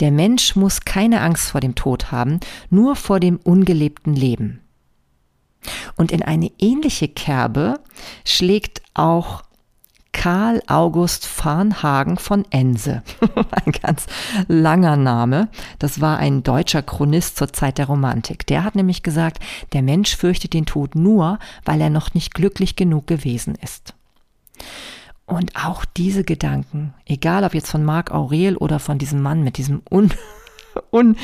[0.00, 4.60] Der Mensch muss keine Angst vor dem Tod haben, nur vor dem ungelebten Leben.
[5.96, 7.80] Und in eine ähnliche Kerbe
[8.26, 9.43] schlägt auch
[10.14, 13.02] Karl August Farnhagen von Ense.
[13.50, 14.06] ein ganz
[14.48, 15.48] langer Name.
[15.78, 18.46] Das war ein deutscher Chronist zur Zeit der Romantik.
[18.46, 19.42] Der hat nämlich gesagt,
[19.74, 23.92] der Mensch fürchtet den Tod nur, weil er noch nicht glücklich genug gewesen ist.
[25.26, 29.58] Und auch diese Gedanken, egal ob jetzt von Marc Aurel oder von diesem Mann mit
[29.58, 30.12] diesem un,
[30.90, 31.16] un,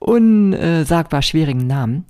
[0.00, 2.06] unsagbar schwierigen Namen,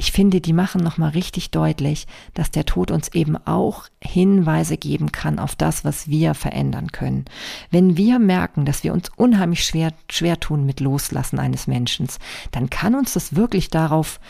[0.00, 5.10] ich finde, die machen nochmal richtig deutlich, dass der Tod uns eben auch Hinweise geben
[5.10, 7.24] kann auf das, was wir verändern können.
[7.72, 12.06] Wenn wir merken, dass wir uns unheimlich schwer, schwer tun mit Loslassen eines Menschen,
[12.52, 14.20] dann kann uns das wirklich darauf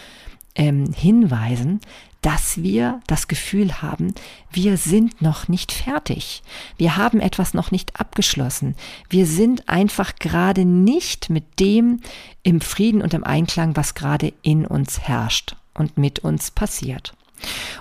[0.59, 1.81] ähm, hinweisen,
[2.21, 4.12] dass wir das Gefühl haben,
[4.51, 6.42] wir sind noch nicht fertig.
[6.77, 8.75] Wir haben etwas noch nicht abgeschlossen.
[9.09, 12.01] Wir sind einfach gerade nicht mit dem
[12.42, 17.14] im Frieden und im Einklang, was gerade in uns herrscht und mit uns passiert.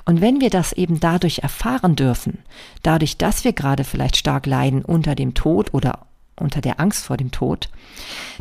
[0.06, 2.40] Und wenn wir das eben dadurch erfahren dürfen,
[2.84, 6.06] dadurch, dass wir gerade vielleicht stark leiden unter dem Tod oder
[6.40, 7.70] unter der Angst vor dem Tod,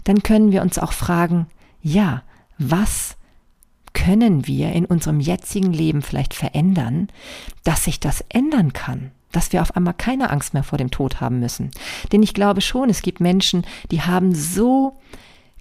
[0.04, 1.46] dann können wir uns auch fragen,
[1.80, 2.22] ja,
[2.58, 3.15] was
[3.96, 7.08] können wir in unserem jetzigen Leben vielleicht verändern,
[7.64, 9.10] dass sich das ändern kann?
[9.32, 11.70] dass wir auf einmal keine Angst mehr vor dem Tod haben müssen.
[12.10, 14.96] Denn ich glaube schon, es gibt Menschen, die haben so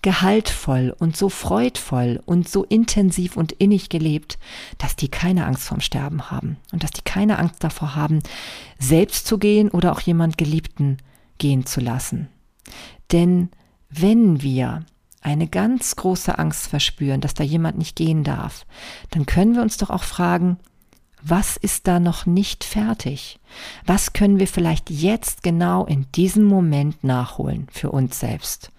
[0.01, 4.37] gehaltvoll und so freudvoll und so intensiv und innig gelebt,
[4.77, 8.19] dass die keine Angst vorm Sterben haben und dass die keine Angst davor haben,
[8.79, 10.99] selbst zu gehen oder auch jemand Geliebten
[11.37, 12.29] gehen zu lassen.
[13.11, 13.49] Denn
[13.89, 14.85] wenn wir
[15.25, 18.65] eine ganz große Angst verspüren, dass da jemand nicht gehen darf,
[19.09, 20.57] dann können wir uns doch auch fragen,
[21.27, 23.39] was ist da noch nicht fertig?
[23.87, 28.71] Was können wir vielleicht jetzt genau in diesem Moment nachholen für uns selbst?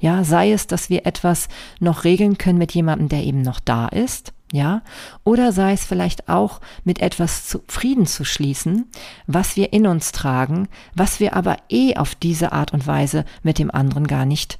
[0.00, 1.46] Ja, sei es, dass wir etwas
[1.78, 4.32] noch regeln können mit jemandem, der eben noch da ist.
[4.52, 4.82] ja,
[5.22, 8.90] oder sei es vielleicht auch mit etwas zu Frieden zu schließen,
[9.28, 13.58] was wir in uns tragen, was wir aber eh auf diese Art und Weise mit
[13.58, 14.58] dem anderen gar nicht,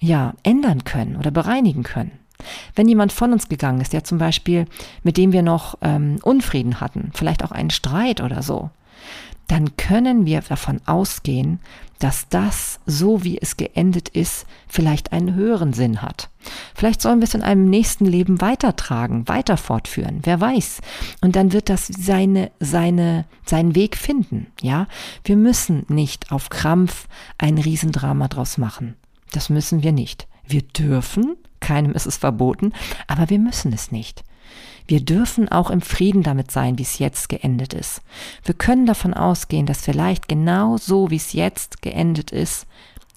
[0.00, 2.12] ja, ändern können oder bereinigen können.
[2.74, 4.66] Wenn jemand von uns gegangen ist, der zum Beispiel,
[5.02, 8.70] mit dem wir noch ähm, Unfrieden hatten, vielleicht auch einen Streit oder so,
[9.48, 11.58] dann können wir davon ausgehen,
[11.98, 16.28] dass das, so wie es geendet ist, vielleicht einen höheren Sinn hat.
[16.74, 20.80] Vielleicht sollen wir es in einem nächsten Leben weitertragen, weiter fortführen, wer weiß.
[21.22, 24.86] Und dann wird das seine, seine, seinen Weg finden, ja.
[25.24, 27.08] Wir müssen nicht auf Krampf
[27.38, 28.94] ein Riesendrama draus machen.
[29.32, 30.26] Das müssen wir nicht.
[30.46, 32.72] Wir dürfen, keinem ist es verboten,
[33.06, 34.24] aber wir müssen es nicht.
[34.86, 38.00] Wir dürfen auch im Frieden damit sein, wie es jetzt geendet ist.
[38.44, 42.66] Wir können davon ausgehen, dass vielleicht genau so, wie es jetzt geendet ist,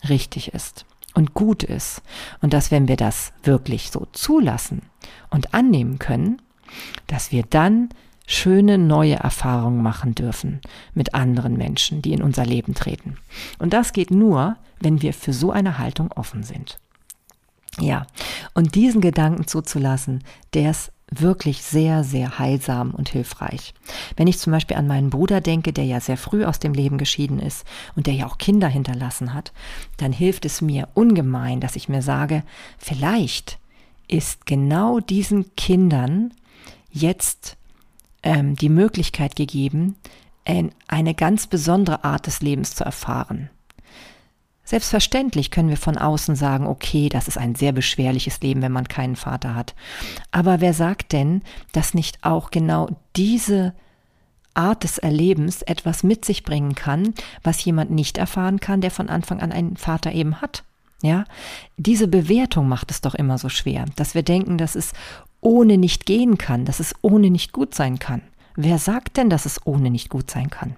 [0.09, 2.01] richtig ist und gut ist.
[2.41, 4.81] Und dass wenn wir das wirklich so zulassen
[5.29, 6.41] und annehmen können,
[7.07, 7.89] dass wir dann
[8.31, 10.61] schöne neue Erfahrungen machen dürfen
[10.93, 13.17] mit anderen Menschen, die in unser Leben treten.
[13.59, 16.79] Und das geht nur, wenn wir für so eine Haltung offen sind.
[17.79, 18.05] Ja,
[18.53, 23.73] und diesen Gedanken zuzulassen, der ist wirklich sehr, sehr heilsam und hilfreich.
[24.15, 26.97] Wenn ich zum Beispiel an meinen Bruder denke, der ja sehr früh aus dem Leben
[26.97, 27.65] geschieden ist
[27.95, 29.51] und der ja auch Kinder hinterlassen hat,
[29.97, 32.43] dann hilft es mir ungemein, dass ich mir sage,
[32.77, 33.59] vielleicht
[34.07, 36.33] ist genau diesen Kindern
[36.91, 37.57] jetzt
[38.23, 39.95] ähm, die Möglichkeit gegeben,
[40.87, 43.51] eine ganz besondere Art des Lebens zu erfahren.
[44.63, 48.87] Selbstverständlich können wir von außen sagen, okay, das ist ein sehr beschwerliches Leben, wenn man
[48.87, 49.75] keinen Vater hat.
[50.31, 51.41] Aber wer sagt denn,
[51.73, 53.73] dass nicht auch genau diese
[54.53, 59.09] Art des Erlebens etwas mit sich bringen kann, was jemand nicht erfahren kann, der von
[59.09, 60.63] Anfang an einen Vater eben hat?
[61.03, 61.25] Ja,
[61.77, 64.93] diese Bewertung macht es doch immer so schwer, dass wir denken, dass es
[65.41, 68.21] ohne nicht gehen kann, dass es ohne nicht gut sein kann.
[68.55, 70.77] Wer sagt denn, dass es ohne nicht gut sein kann?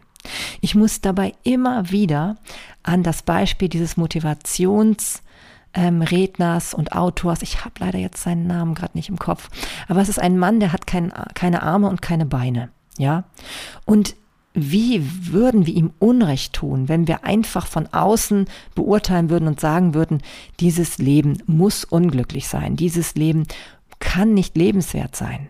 [0.61, 2.37] Ich muss dabei immer wieder
[2.81, 8.97] an das Beispiel dieses Motivationsredners ähm, und Autors, ich habe leider jetzt seinen Namen gerade
[8.97, 9.49] nicht im Kopf,
[9.87, 13.25] aber es ist ein Mann, der hat kein, keine Arme und keine Beine, ja.
[13.85, 14.15] Und
[14.53, 18.45] wie würden wir ihm Unrecht tun, wenn wir einfach von außen
[18.75, 20.21] beurteilen würden und sagen würden,
[20.59, 23.47] dieses Leben muss unglücklich sein, dieses Leben
[24.03, 25.49] kann nicht lebenswert sein.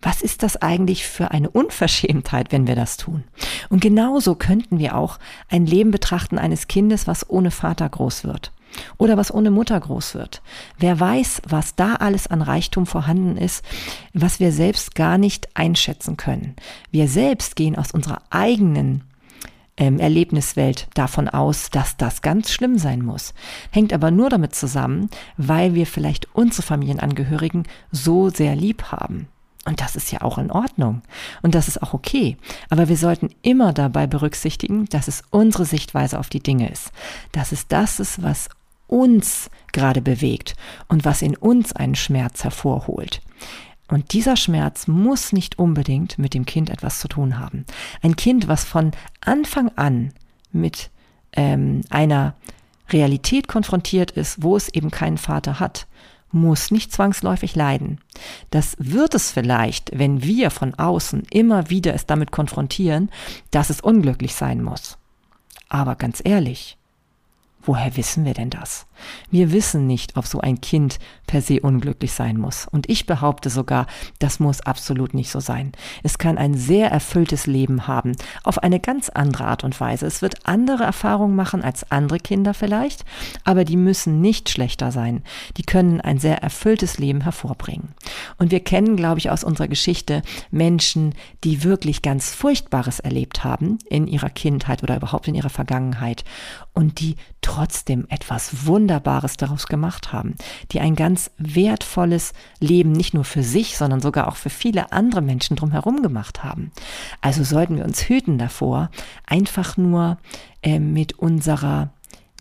[0.00, 3.24] Was ist das eigentlich für eine Unverschämtheit, wenn wir das tun?
[3.68, 5.18] Und genauso könnten wir auch
[5.50, 8.52] ein Leben betrachten eines Kindes, was ohne Vater groß wird
[8.98, 10.42] oder was ohne Mutter groß wird.
[10.78, 13.64] Wer weiß, was da alles an Reichtum vorhanden ist,
[14.12, 16.56] was wir selbst gar nicht einschätzen können.
[16.90, 19.04] Wir selbst gehen aus unserer eigenen
[19.76, 23.34] ähm, Erlebniswelt davon aus, dass das ganz schlimm sein muss.
[23.70, 29.28] Hängt aber nur damit zusammen, weil wir vielleicht unsere Familienangehörigen so sehr lieb haben.
[29.66, 31.02] Und das ist ja auch in Ordnung.
[31.42, 32.36] Und das ist auch okay.
[32.70, 36.92] Aber wir sollten immer dabei berücksichtigen, dass es unsere Sichtweise auf die Dinge ist.
[37.32, 38.48] Dass es das ist, was
[38.86, 40.54] uns gerade bewegt
[40.86, 43.20] und was in uns einen Schmerz hervorholt.
[43.88, 47.64] Und dieser Schmerz muss nicht unbedingt mit dem Kind etwas zu tun haben.
[48.02, 50.12] Ein Kind, was von Anfang an
[50.52, 50.90] mit
[51.32, 52.34] ähm, einer
[52.90, 55.86] Realität konfrontiert ist, wo es eben keinen Vater hat,
[56.32, 58.00] muss nicht zwangsläufig leiden.
[58.50, 63.10] Das wird es vielleicht, wenn wir von außen immer wieder es damit konfrontieren,
[63.52, 64.98] dass es unglücklich sein muss.
[65.68, 66.76] Aber ganz ehrlich,
[67.66, 68.86] Woher wissen wir denn das?
[69.30, 72.66] Wir wissen nicht, ob so ein Kind per se unglücklich sein muss.
[72.70, 73.86] Und ich behaupte sogar,
[74.18, 75.72] das muss absolut nicht so sein.
[76.02, 78.12] Es kann ein sehr erfülltes Leben haben,
[78.44, 80.06] auf eine ganz andere Art und Weise.
[80.06, 83.04] Es wird andere Erfahrungen machen als andere Kinder vielleicht,
[83.44, 85.22] aber die müssen nicht schlechter sein.
[85.56, 87.94] Die können ein sehr erfülltes Leben hervorbringen.
[88.38, 93.78] Und wir kennen, glaube ich, aus unserer Geschichte Menschen, die wirklich ganz Furchtbares erlebt haben
[93.88, 96.24] in ihrer Kindheit oder überhaupt in ihrer Vergangenheit
[96.72, 100.34] und die trotzdem etwas Wunderbares daraus gemacht haben,
[100.72, 105.22] die ein ganz wertvolles Leben nicht nur für sich, sondern sogar auch für viele andere
[105.22, 106.72] Menschen drumherum gemacht haben.
[107.20, 108.90] Also sollten wir uns hüten davor,
[109.26, 110.18] einfach nur
[110.62, 111.90] äh, mit unserer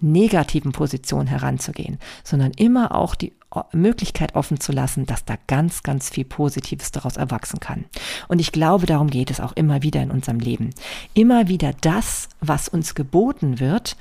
[0.02, 3.34] negativen Position heranzugehen, sondern immer auch die
[3.72, 7.86] Möglichkeit offen zu lassen, dass da ganz, ganz viel Positives daraus erwachsen kann.
[8.28, 10.72] Und ich glaube, darum geht es auch immer wieder in unserem Leben.
[11.14, 13.96] Immer wieder das, was uns geboten wird,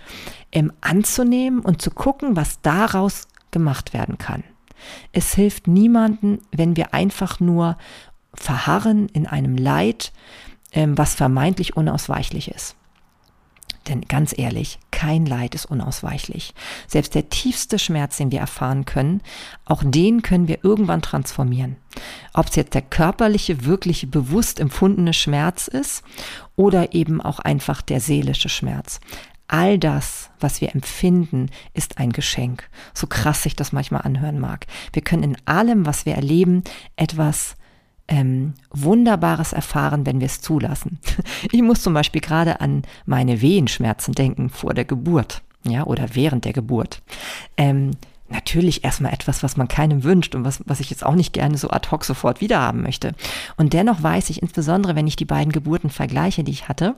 [0.51, 4.43] ähm, anzunehmen und zu gucken, was daraus gemacht werden kann.
[5.13, 7.79] Es hilft niemanden, wenn wir einfach nur
[8.35, 10.13] verharren in einem Leid,
[10.73, 12.77] ähm, was vermeintlich unausweichlich ist.
[13.89, 16.55] Denn ganz ehrlich, kein Leid ist unausweichlich.
[16.87, 19.21] Selbst der tiefste Schmerz, den wir erfahren können,
[19.67, 21.77] auch den können wir irgendwann transformieren.
[22.33, 26.03] Ob es jetzt der körperliche, wirkliche, bewusst empfundene Schmerz ist
[26.57, 29.01] oder eben auch einfach der seelische Schmerz.
[29.47, 32.69] All das, was wir empfinden, ist ein Geschenk.
[32.95, 34.67] So krass sich das manchmal anhören mag.
[34.93, 36.65] Wir können in allem, was wir erleben,
[36.97, 37.57] etwas
[38.09, 40.99] ähm, Wunderbares erfahren, wenn wir es zulassen.
[41.53, 46.45] Ich muss zum Beispiel gerade an meine Wehenschmerzen denken vor der Geburt, ja, oder während
[46.45, 47.03] der Geburt.
[47.57, 47.93] Ähm,
[48.29, 51.57] natürlich erstmal etwas, was man keinem wünscht und was, was ich jetzt auch nicht gerne
[51.57, 53.13] so ad hoc sofort wiederhaben möchte.
[53.57, 56.97] Und dennoch weiß ich, insbesondere wenn ich die beiden Geburten vergleiche, die ich hatte,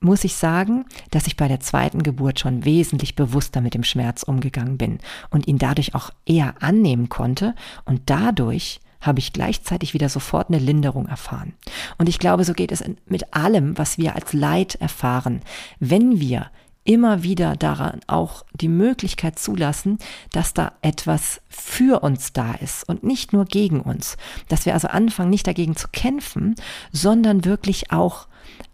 [0.00, 4.22] muss ich sagen, dass ich bei der zweiten Geburt schon wesentlich bewusster mit dem Schmerz
[4.22, 4.98] umgegangen bin
[5.30, 7.54] und ihn dadurch auch eher annehmen konnte
[7.84, 11.54] und dadurch habe ich gleichzeitig wieder sofort eine Linderung erfahren.
[11.98, 15.42] Und ich glaube, so geht es mit allem, was wir als Leid erfahren.
[15.78, 16.50] Wenn wir
[16.88, 19.98] immer wieder daran auch die Möglichkeit zulassen,
[20.32, 24.16] dass da etwas für uns da ist und nicht nur gegen uns.
[24.48, 26.54] Dass wir also anfangen, nicht dagegen zu kämpfen,
[26.90, 28.26] sondern wirklich auch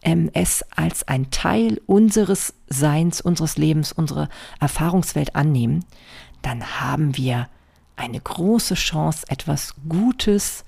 [0.02, 4.28] ähm, es als ein Teil unseres Seins, unseres Lebens, unsere
[4.60, 5.84] Erfahrungswelt annehmen,
[6.42, 7.48] dann haben wir
[7.96, 10.64] eine große Chance, etwas Gutes,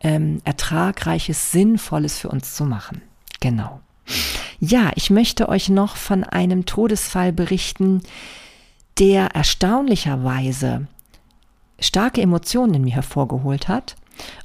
[0.00, 3.02] ähm, Ertragreiches, Sinnvolles für uns zu machen.
[3.40, 3.80] Genau.
[4.60, 8.02] Ja, ich möchte euch noch von einem Todesfall berichten,
[8.98, 10.86] der erstaunlicherweise
[11.80, 13.96] starke Emotionen in mir hervorgeholt hat,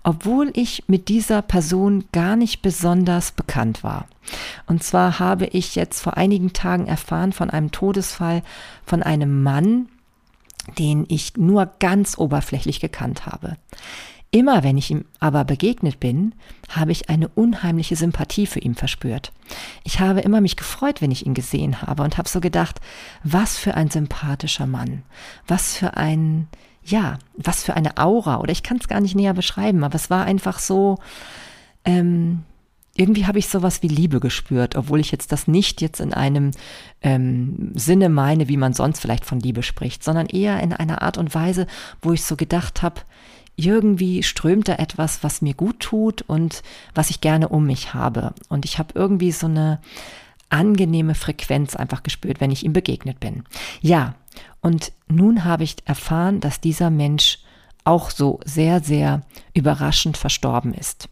[0.03, 4.07] obwohl ich mit dieser Person gar nicht besonders bekannt war.
[4.65, 8.41] Und zwar habe ich jetzt vor einigen Tagen erfahren von einem Todesfall
[8.85, 9.87] von einem Mann,
[10.77, 13.57] den ich nur ganz oberflächlich gekannt habe.
[14.31, 16.35] Immer wenn ich ihm aber begegnet bin,
[16.69, 19.31] habe ich eine unheimliche Sympathie für ihn verspürt.
[19.83, 22.79] Ich habe immer mich gefreut, wenn ich ihn gesehen habe und habe so gedacht,
[23.23, 25.01] was für ein sympathischer Mann,
[25.47, 26.47] was für ein,
[26.83, 30.11] ja, was für eine Aura oder ich kann es gar nicht näher beschreiben, aber es
[30.11, 30.99] war einfach so,
[31.83, 32.43] ähm,
[32.99, 36.51] irgendwie habe ich sowas wie Liebe gespürt, obwohl ich jetzt das nicht jetzt in einem
[37.01, 41.17] ähm, Sinne meine, wie man sonst vielleicht von Liebe spricht, sondern eher in einer Art
[41.17, 41.65] und Weise,
[42.01, 43.01] wo ich so gedacht habe,
[43.55, 46.61] irgendwie strömt da etwas, was mir gut tut und
[46.93, 48.33] was ich gerne um mich habe.
[48.49, 49.79] Und ich habe irgendwie so eine
[50.49, 53.43] angenehme Frequenz einfach gespürt, wenn ich ihm begegnet bin.
[53.79, 54.15] Ja,
[54.59, 57.39] und nun habe ich erfahren, dass dieser Mensch
[57.85, 59.21] auch so sehr, sehr
[59.53, 61.07] überraschend verstorben ist.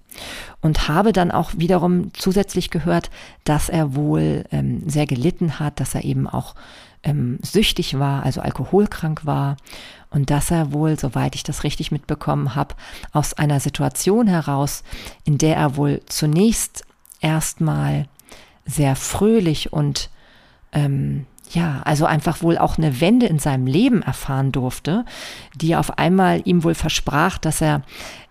[0.62, 3.10] Und habe dann auch wiederum zusätzlich gehört,
[3.44, 6.56] dass er wohl ähm, sehr gelitten hat, dass er eben auch
[7.04, 9.58] ähm, süchtig war, also alkoholkrank war
[10.10, 12.76] und dass er wohl, soweit ich das richtig mitbekommen habe,
[13.12, 14.84] aus einer Situation heraus,
[15.24, 16.84] in der er wohl zunächst
[17.22, 18.08] erstmal
[18.66, 20.10] sehr fröhlich und
[20.72, 25.06] ähm, ja, also einfach wohl auch eine Wende in seinem Leben erfahren durfte,
[25.56, 27.84] die auf einmal ihm wohl versprach, dass er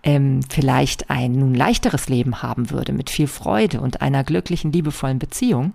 [0.03, 5.19] ähm, vielleicht ein nun leichteres Leben haben würde mit viel Freude und einer glücklichen, liebevollen
[5.19, 5.73] Beziehung.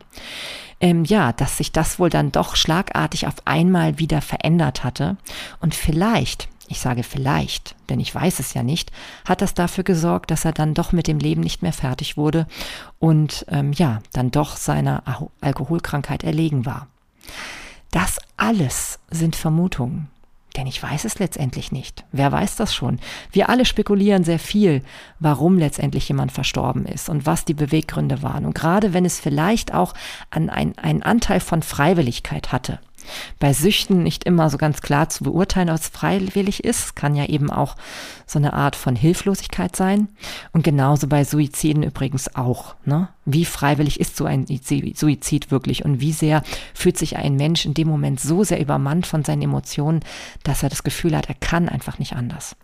[0.80, 5.16] Ähm, ja, dass sich das wohl dann doch schlagartig auf einmal wieder verändert hatte
[5.60, 8.92] und vielleicht ich sage vielleicht, denn ich weiß es ja nicht,
[9.26, 12.46] hat das dafür gesorgt, dass er dann doch mit dem Leben nicht mehr fertig wurde
[12.98, 15.02] und ähm, ja, dann doch seiner
[15.42, 16.86] Alkoholkrankheit erlegen war.
[17.90, 20.08] Das alles sind Vermutungen.
[20.56, 22.04] Denn ich weiß es letztendlich nicht.
[22.12, 22.98] Wer weiß das schon?
[23.30, 24.82] Wir alle spekulieren sehr viel,
[25.18, 28.44] warum letztendlich jemand verstorben ist und was die Beweggründe waren.
[28.44, 29.94] Und gerade wenn es vielleicht auch
[30.30, 32.80] an ein, einen Anteil von Freiwilligkeit hatte
[33.38, 36.96] bei Süchten nicht immer so ganz klar zu beurteilen, ob es freiwillig ist.
[36.96, 37.76] Kann ja eben auch
[38.26, 40.08] so eine Art von Hilflosigkeit sein.
[40.52, 42.74] Und genauso bei Suiziden übrigens auch.
[42.84, 43.08] Ne?
[43.24, 46.42] Wie freiwillig ist so ein Suizid wirklich und wie sehr
[46.74, 50.00] fühlt sich ein Mensch in dem Moment so sehr übermannt von seinen Emotionen,
[50.42, 52.56] dass er das Gefühl hat, er kann einfach nicht anders.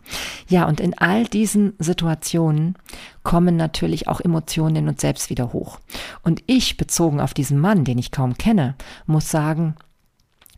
[0.49, 2.77] Ja, und in all diesen Situationen
[3.23, 5.79] kommen natürlich auch Emotionen in uns selbst wieder hoch.
[6.23, 8.75] Und ich, bezogen auf diesen Mann, den ich kaum kenne,
[9.07, 9.75] muss sagen,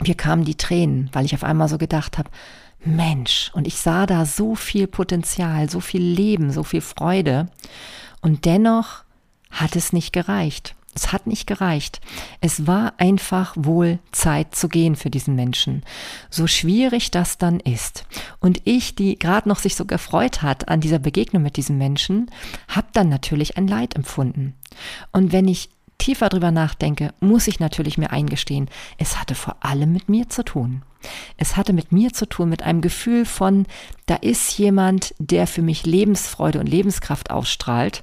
[0.07, 2.31] mir kamen die Tränen, weil ich auf einmal so gedacht habe,
[2.85, 7.49] Mensch, und ich sah da so viel Potenzial, so viel Leben, so viel Freude.
[8.23, 9.05] Und dennoch
[9.51, 10.75] hat es nicht gereicht.
[10.95, 12.01] Es hat nicht gereicht.
[12.41, 15.85] Es war einfach wohl Zeit zu gehen für diesen Menschen.
[16.31, 18.07] So schwierig das dann ist.
[18.41, 22.29] Und ich, die gerade noch sich so gefreut hat an dieser Begegnung mit diesem Menschen,
[22.67, 24.55] habe dann natürlich ein Leid empfunden.
[25.13, 25.71] Und wenn ich
[26.01, 30.45] tiefer drüber nachdenke, muss ich natürlich mir eingestehen, es hatte vor allem mit mir zu
[30.45, 30.83] tun.
[31.37, 33.67] Es hatte mit mir zu tun, mit einem Gefühl von,
[34.07, 38.03] da ist jemand, der für mich Lebensfreude und Lebenskraft ausstrahlt.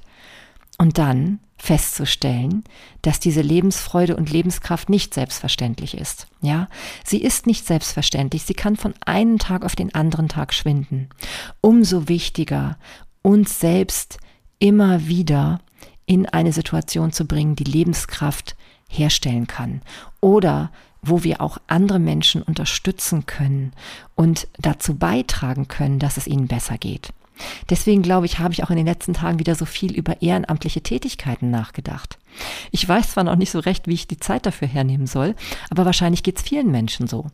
[0.78, 2.62] Und dann festzustellen,
[3.02, 6.28] dass diese Lebensfreude und Lebenskraft nicht selbstverständlich ist.
[6.40, 6.68] Ja,
[7.04, 8.44] sie ist nicht selbstverständlich.
[8.44, 11.08] Sie kann von einem Tag auf den anderen Tag schwinden.
[11.60, 12.78] Umso wichtiger,
[13.22, 14.18] uns selbst
[14.60, 15.60] immer wieder
[16.08, 18.56] in eine Situation zu bringen, die Lebenskraft
[18.88, 19.82] herstellen kann
[20.20, 23.72] oder wo wir auch andere Menschen unterstützen können
[24.16, 27.12] und dazu beitragen können, dass es ihnen besser geht.
[27.70, 30.80] Deswegen glaube ich, habe ich auch in den letzten Tagen wieder so viel über ehrenamtliche
[30.80, 32.18] Tätigkeiten nachgedacht.
[32.72, 35.36] Ich weiß zwar noch nicht so recht, wie ich die Zeit dafür hernehmen soll,
[35.70, 37.26] aber wahrscheinlich geht es vielen Menschen so.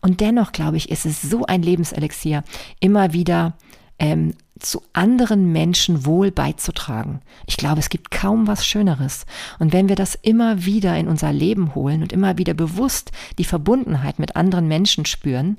[0.00, 2.44] Und dennoch glaube ich, ist es so ein Lebenselixier,
[2.78, 3.56] immer wieder
[3.98, 7.20] ähm, zu anderen Menschen wohl beizutragen.
[7.46, 9.26] Ich glaube, es gibt kaum was Schöneres.
[9.58, 13.44] Und wenn wir das immer wieder in unser Leben holen und immer wieder bewusst die
[13.44, 15.56] Verbundenheit mit anderen Menschen spüren,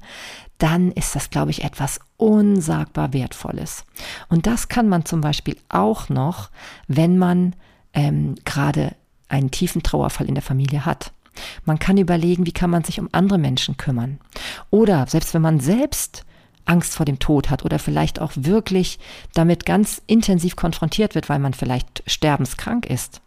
[0.57, 3.85] dann ist das, glaube ich, etwas unsagbar Wertvolles.
[4.27, 6.49] Und das kann man zum Beispiel auch noch,
[6.87, 7.55] wenn man
[7.93, 8.95] ähm, gerade
[9.29, 11.11] einen tiefen Trauerfall in der Familie hat.
[11.63, 14.19] Man kann überlegen, wie kann man sich um andere Menschen kümmern.
[14.69, 16.25] Oder selbst wenn man selbst
[16.69, 18.99] Angst vor dem Tod hat oder vielleicht auch wirklich
[19.33, 23.21] damit ganz intensiv konfrontiert wird, weil man vielleicht sterbenskrank ist.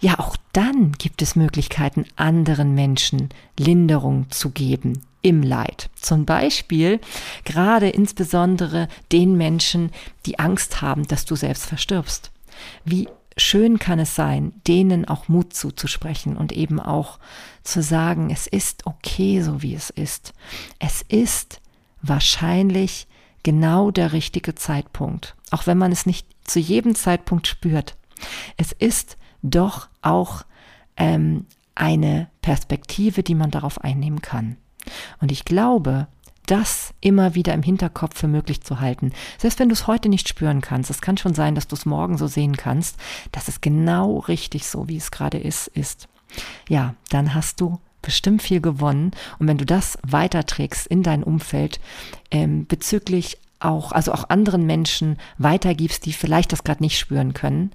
[0.00, 5.90] Ja, auch dann gibt es Möglichkeiten, anderen Menschen Linderung zu geben im Leid.
[5.94, 7.00] Zum Beispiel
[7.44, 9.90] gerade insbesondere den Menschen,
[10.24, 12.30] die Angst haben, dass du selbst verstirbst.
[12.84, 17.18] Wie schön kann es sein, denen auch Mut zuzusprechen und eben auch
[17.62, 20.32] zu sagen, es ist okay, so wie es ist.
[20.78, 21.60] Es ist
[22.02, 23.06] wahrscheinlich
[23.42, 27.96] genau der richtige Zeitpunkt, auch wenn man es nicht zu jedem Zeitpunkt spürt.
[28.56, 30.42] Es ist doch auch
[30.96, 34.56] ähm, eine Perspektive, die man darauf einnehmen kann.
[35.20, 36.08] Und ich glaube,
[36.46, 39.12] das immer wieder im Hinterkopf für möglich zu halten.
[39.38, 41.86] Selbst wenn du es heute nicht spüren kannst, es kann schon sein, dass du es
[41.86, 42.96] morgen so sehen kannst,
[43.30, 46.08] dass es genau richtig so, wie es gerade ist, ist.
[46.68, 49.12] Ja, dann hast du bestimmt viel gewonnen.
[49.38, 51.80] Und wenn du das weiterträgst in dein Umfeld
[52.30, 57.72] ähm, bezüglich auch, also auch anderen Menschen weitergibst, die vielleicht das gerade nicht spüren können,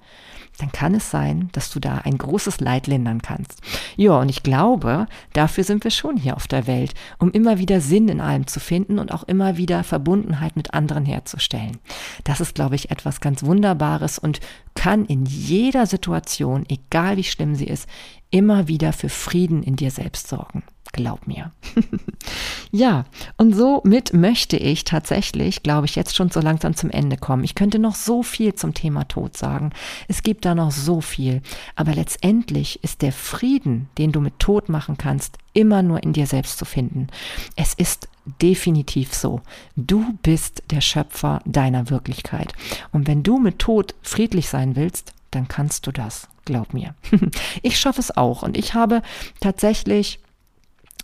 [0.58, 3.62] dann kann es sein, dass du da ein großes Leid lindern kannst.
[3.98, 7.82] Ja, und ich glaube, dafür sind wir schon hier auf der Welt, um immer wieder
[7.82, 11.78] Sinn in allem zu finden und auch immer wieder Verbundenheit mit anderen herzustellen.
[12.24, 14.40] Das ist, glaube ich, etwas ganz Wunderbares und
[14.76, 17.88] kann in jeder Situation, egal wie schlimm sie ist,
[18.36, 20.64] immer wieder für Frieden in dir selbst sorgen.
[20.92, 21.54] Glaub mir.
[22.72, 23.06] ja,
[23.38, 27.46] und somit möchte ich tatsächlich, glaube ich, jetzt schon so langsam zum Ende kommen.
[27.46, 29.72] Ich könnte noch so viel zum Thema Tod sagen.
[30.10, 31.42] Es gibt da noch so viel.
[31.78, 36.28] Aber letztendlich ist der Frieden, den du mit Tod machen kannst, immer nur in dir
[36.28, 37.08] selbst zu finden.
[37.56, 38.10] Es ist
[38.42, 39.42] definitiv so.
[39.78, 42.52] Du bist der Schöpfer deiner Wirklichkeit.
[42.92, 46.28] Und wenn du mit Tod friedlich sein willst, dann kannst du das.
[46.46, 46.96] Glaub mir.
[47.62, 48.44] Ich schaffe es auch.
[48.44, 49.02] Und ich habe
[49.40, 50.20] tatsächlich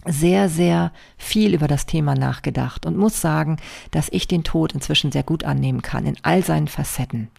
[0.05, 3.57] sehr, sehr viel über das Thema nachgedacht und muss sagen,
[3.91, 7.29] dass ich den Tod inzwischen sehr gut annehmen kann, in all seinen Facetten.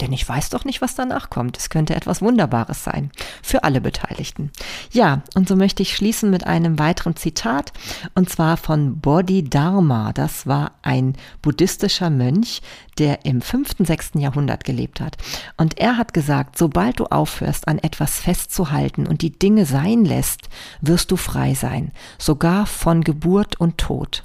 [0.00, 1.56] Denn ich weiß doch nicht, was danach kommt.
[1.56, 3.10] Es könnte etwas Wunderbares sein.
[3.42, 4.50] Für alle Beteiligten.
[4.90, 7.72] Ja, und so möchte ich schließen mit einem weiteren Zitat.
[8.14, 10.12] Und zwar von Bodhidharma.
[10.12, 12.60] Das war ein buddhistischer Mönch,
[12.98, 15.16] der im fünften, sechsten Jahrhundert gelebt hat.
[15.56, 20.48] Und er hat gesagt, sobald du aufhörst, an etwas festzuhalten und die Dinge sein lässt,
[20.80, 21.92] wirst du frei sein.
[22.18, 24.24] Sogar von Geburt und Tod.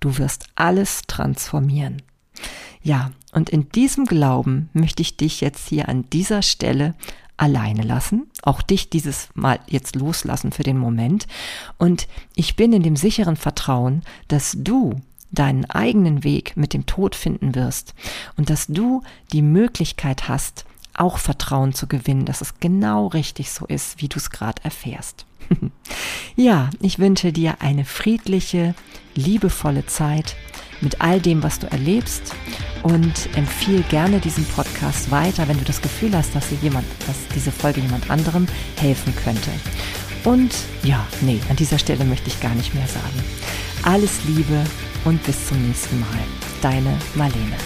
[0.00, 2.02] Du wirst alles transformieren.
[2.82, 6.94] Ja, und in diesem Glauben möchte ich dich jetzt hier an dieser Stelle
[7.36, 11.26] alleine lassen, auch dich dieses Mal jetzt loslassen für den Moment.
[11.78, 14.96] Und ich bin in dem sicheren Vertrauen, dass du
[15.30, 17.94] deinen eigenen Weg mit dem Tod finden wirst
[18.36, 19.02] und dass du
[19.32, 20.64] die Möglichkeit hast,
[20.94, 25.26] auch Vertrauen zu gewinnen, dass es genau richtig so ist, wie du es gerade erfährst.
[26.36, 28.74] ja, ich wünsche dir eine friedliche,
[29.14, 30.34] liebevolle Zeit
[30.80, 32.34] mit all dem, was du erlebst
[32.82, 37.52] und empfiehl gerne diesen Podcast weiter, wenn du das Gefühl hast, dass, jemand, dass diese
[37.52, 39.50] Folge jemand anderem helfen könnte.
[40.24, 43.24] Und ja, nee, an dieser Stelle möchte ich gar nicht mehr sagen.
[43.82, 44.64] Alles Liebe
[45.04, 46.18] und bis zum nächsten Mal.
[46.60, 47.56] Deine Marlene.